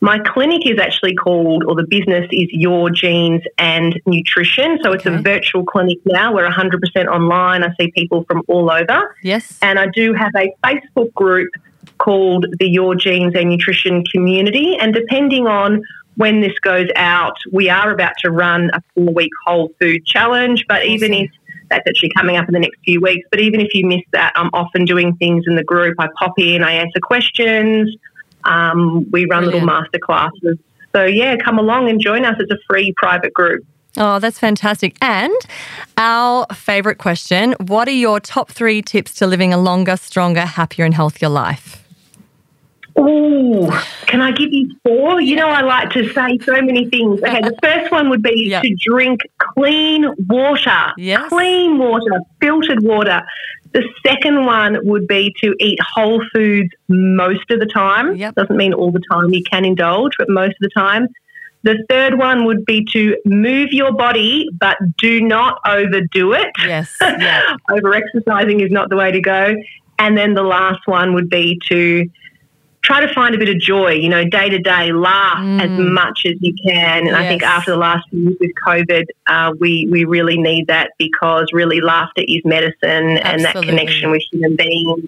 [0.00, 4.78] My clinic is actually called, or the business is Your Genes and Nutrition.
[4.82, 5.16] So it's Okay.
[5.16, 6.34] a virtual clinic now.
[6.34, 7.62] We're 100% online.
[7.64, 9.16] I see people from all over.
[9.22, 9.58] Yes.
[9.62, 11.50] And I do have a Facebook group
[11.98, 14.76] called the Your Genes and Nutrition Community.
[14.78, 15.82] And depending on
[16.16, 20.64] when this goes out, we are about to run a four week whole food challenge.
[20.68, 21.30] But even if
[21.70, 24.32] that's actually coming up in the next few weeks, but even if you miss that,
[24.34, 25.96] I'm often doing things in the group.
[25.98, 27.94] I pop in, I answer questions,
[28.44, 30.58] um, we run little master classes.
[30.94, 32.36] So, yeah, come along and join us.
[32.38, 33.64] It's a free private group.
[33.96, 34.96] Oh, that's fantastic.
[35.00, 35.34] And
[35.96, 40.84] our favorite question What are your top three tips to living a longer, stronger, happier,
[40.84, 41.83] and healthier life?
[42.98, 43.70] Ooh,
[44.06, 45.20] can I give you four?
[45.20, 47.20] You know, I like to say so many things.
[47.22, 48.62] Okay, the first one would be Yep.
[48.62, 50.92] to drink clean water.
[50.96, 51.28] Yes.
[51.28, 53.22] Clean water, filtered water.
[53.72, 58.14] The second one would be to eat whole foods most of the time.
[58.16, 58.36] Yep.
[58.36, 61.08] Doesn't mean all the time you can indulge, but most of the time.
[61.64, 66.48] The third one would be to move your body, but do not overdo it.
[66.64, 66.94] Yes.
[67.00, 67.56] Yeah.
[67.70, 69.56] Over exercising is not the way to go.
[69.98, 72.08] And then the last one would be to
[72.84, 75.92] try to find a bit of joy, you know, day to day, laugh as Mm.
[75.92, 77.06] much as you can.
[77.08, 80.66] And I think after the last few years with COVID, uh, we, we really need
[80.66, 85.00] that because really laughter is medicine and that connection with human beings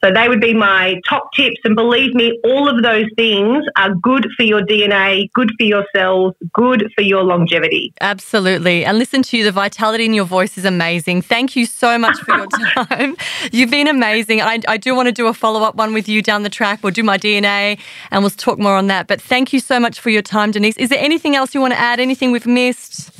[0.00, 1.56] So they would be my top tips.
[1.64, 5.84] And believe me, all of those things are good for your DNA, good for your
[5.94, 7.92] cells, good for your longevity.
[8.00, 8.84] Absolutely.
[8.84, 11.22] And listen to you, the vitality in your voice is amazing.
[11.22, 12.46] Thank you so much for your
[12.86, 13.16] time.
[13.50, 14.40] You've been amazing.
[14.40, 16.82] I, I do want to do a follow up one with you down the track.
[16.82, 17.78] We'll do my DNA
[18.10, 19.08] and we'll talk more on that.
[19.08, 20.76] But thank you so much for your time, Denise.
[20.76, 21.98] Is there anything else you want to add?
[21.98, 23.10] Anything we've missed?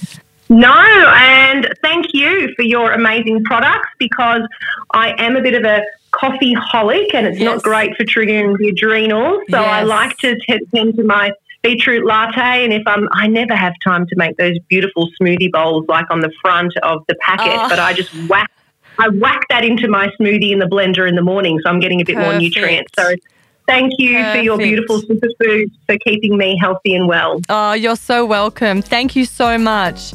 [0.51, 4.41] No, and thank you for your amazing products because
[4.95, 7.45] I am a bit of a coffee holic and it's yes.
[7.45, 9.43] not great for triggering the adrenals.
[9.51, 9.69] So yes.
[9.69, 10.37] I like to
[10.75, 11.33] tend to my
[11.63, 15.87] beetroot latte and if I'm I never have time to make those beautiful smoothie bowls
[15.89, 17.69] like on the front of the packet, oh.
[17.69, 18.27] but I just ah.
[18.29, 18.51] whack
[18.99, 22.01] I whack that into my smoothie in the blender in the morning so I'm getting
[22.01, 22.33] a bit Perfect.
[22.33, 22.93] more nutrients.
[22.99, 23.15] So
[23.69, 24.35] Thank you Perfect.
[24.35, 27.43] for your beautiful superfoods for keeping me healthy and well.
[27.51, 28.81] Oh, you're so welcome.
[28.81, 30.15] Thank you so much.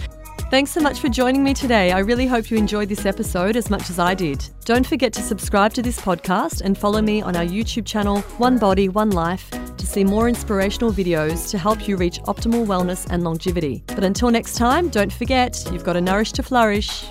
[0.53, 1.91] Thanks so much for joining me today.
[1.91, 4.47] I really hope you enjoyed this episode as much as I did.
[4.65, 8.59] Don't forget to subscribe to this podcast and follow me on our YouTube channel, One
[8.59, 13.23] Body, One Life, to see more inspirational videos to help you reach optimal wellness and
[13.23, 13.83] longevity.
[13.87, 17.03] But until next time, don't forget, you've got to nourish to flourish.